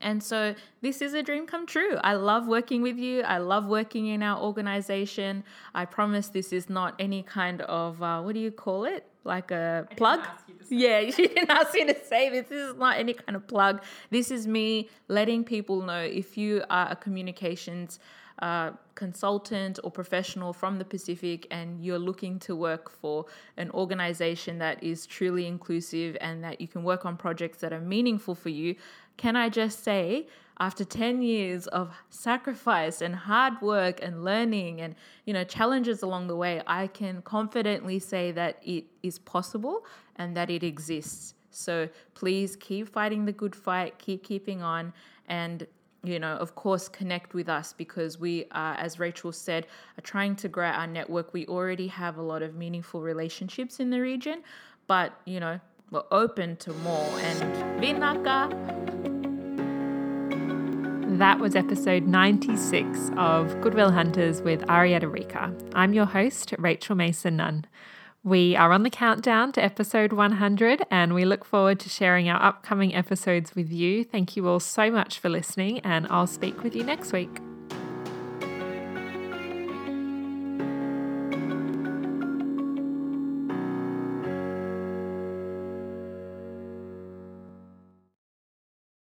And 0.00 0.22
so 0.22 0.54
this 0.80 1.02
is 1.02 1.14
a 1.14 1.22
dream 1.22 1.46
come 1.46 1.66
true. 1.66 1.96
I 2.02 2.14
love 2.14 2.46
working 2.46 2.82
with 2.82 2.98
you. 2.98 3.22
I 3.22 3.38
love 3.38 3.66
working 3.66 4.06
in 4.06 4.22
our 4.22 4.40
organization. 4.40 5.44
I 5.74 5.84
promise 5.84 6.28
this 6.28 6.52
is 6.52 6.70
not 6.70 6.94
any 6.98 7.22
kind 7.22 7.60
of, 7.62 8.02
uh, 8.02 8.22
what 8.22 8.34
do 8.34 8.40
you 8.40 8.50
call 8.50 8.84
it? 8.84 9.06
Like 9.24 9.50
a 9.50 9.86
plug? 9.96 10.26
Yeah, 10.70 11.10
she 11.10 11.28
didn't 11.28 11.50
ask 11.50 11.74
me 11.74 11.84
to 11.86 12.04
say 12.06 12.30
this. 12.30 12.48
This 12.48 12.70
is 12.70 12.76
not 12.76 12.96
any 12.96 13.12
kind 13.12 13.36
of 13.36 13.46
plug. 13.46 13.82
This 14.10 14.30
is 14.30 14.46
me 14.46 14.88
letting 15.08 15.44
people 15.44 15.82
know 15.82 16.00
if 16.00 16.38
you 16.38 16.64
are 16.70 16.92
a 16.92 16.96
communications 16.96 18.00
consultant 18.94 19.78
or 19.84 19.90
professional 19.90 20.52
from 20.52 20.78
the 20.78 20.84
Pacific 20.84 21.46
and 21.50 21.84
you're 21.84 21.98
looking 21.98 22.38
to 22.40 22.56
work 22.56 22.90
for 22.90 23.26
an 23.56 23.70
organization 23.70 24.58
that 24.58 24.82
is 24.82 25.06
truly 25.06 25.46
inclusive 25.46 26.16
and 26.20 26.42
that 26.44 26.60
you 26.60 26.68
can 26.68 26.82
work 26.82 27.04
on 27.04 27.16
projects 27.16 27.58
that 27.58 27.72
are 27.72 27.80
meaningful 27.80 28.34
for 28.34 28.48
you, 28.48 28.74
can 29.16 29.36
I 29.36 29.48
just 29.48 29.84
say, 29.84 30.26
after 30.58 30.84
10 30.84 31.22
years 31.22 31.66
of 31.68 31.94
sacrifice 32.10 33.00
and 33.00 33.14
hard 33.14 33.60
work 33.62 33.98
and 34.02 34.22
learning 34.22 34.82
and 34.82 34.94
you 35.24 35.32
know 35.32 35.42
challenges 35.42 36.02
along 36.02 36.26
the 36.26 36.36
way 36.36 36.60
i 36.66 36.86
can 36.86 37.22
confidently 37.22 37.98
say 37.98 38.30
that 38.30 38.60
it 38.62 38.84
is 39.02 39.18
possible 39.18 39.86
and 40.16 40.36
that 40.36 40.50
it 40.50 40.62
exists. 40.62 41.34
So 41.50 41.88
please 42.14 42.56
keep 42.56 42.88
fighting 42.88 43.24
the 43.24 43.32
good 43.32 43.56
fight 43.56 43.98
keep 43.98 44.22
keeping 44.22 44.62
on 44.62 44.92
and 45.26 45.66
you 46.02 46.18
know, 46.18 46.32
of 46.36 46.54
course, 46.54 46.88
connect 46.88 47.34
with 47.34 47.48
us 47.48 47.72
because 47.72 48.18
we 48.18 48.46
are, 48.52 48.74
as 48.74 48.98
Rachel 48.98 49.32
said, 49.32 49.66
are 49.98 50.02
trying 50.02 50.36
to 50.36 50.48
grow 50.48 50.68
our 50.68 50.86
network. 50.86 51.32
We 51.32 51.46
already 51.46 51.88
have 51.88 52.16
a 52.16 52.22
lot 52.22 52.42
of 52.42 52.54
meaningful 52.54 53.02
relationships 53.02 53.80
in 53.80 53.90
the 53.90 54.00
region, 54.00 54.42
but, 54.86 55.12
you 55.24 55.40
know, 55.40 55.60
we're 55.90 56.04
open 56.10 56.56
to 56.56 56.72
more. 56.72 57.08
And 57.20 57.82
Vinaka! 57.82 58.48
That 61.18 61.38
was 61.38 61.54
episode 61.54 62.04
96 62.04 63.10
of 63.18 63.60
Goodwill 63.60 63.90
Hunters 63.90 64.40
with 64.40 64.62
Arietta 64.62 65.12
Rika. 65.12 65.54
I'm 65.74 65.92
your 65.92 66.06
host, 66.06 66.54
Rachel 66.58 66.96
Mason 66.96 67.36
Nunn. 67.36 67.66
We 68.22 68.54
are 68.54 68.72
on 68.72 68.82
the 68.82 68.90
countdown 68.90 69.52
to 69.52 69.64
episode 69.64 70.12
100 70.12 70.84
and 70.90 71.14
we 71.14 71.24
look 71.24 71.42
forward 71.42 71.80
to 71.80 71.88
sharing 71.88 72.28
our 72.28 72.42
upcoming 72.42 72.94
episodes 72.94 73.54
with 73.54 73.72
you. 73.72 74.04
Thank 74.04 74.36
you 74.36 74.46
all 74.46 74.60
so 74.60 74.90
much 74.90 75.18
for 75.18 75.30
listening, 75.30 75.80
and 75.80 76.06
I'll 76.10 76.26
speak 76.26 76.62
with 76.62 76.76
you 76.76 76.84
next 76.84 77.12
week. 77.12 77.40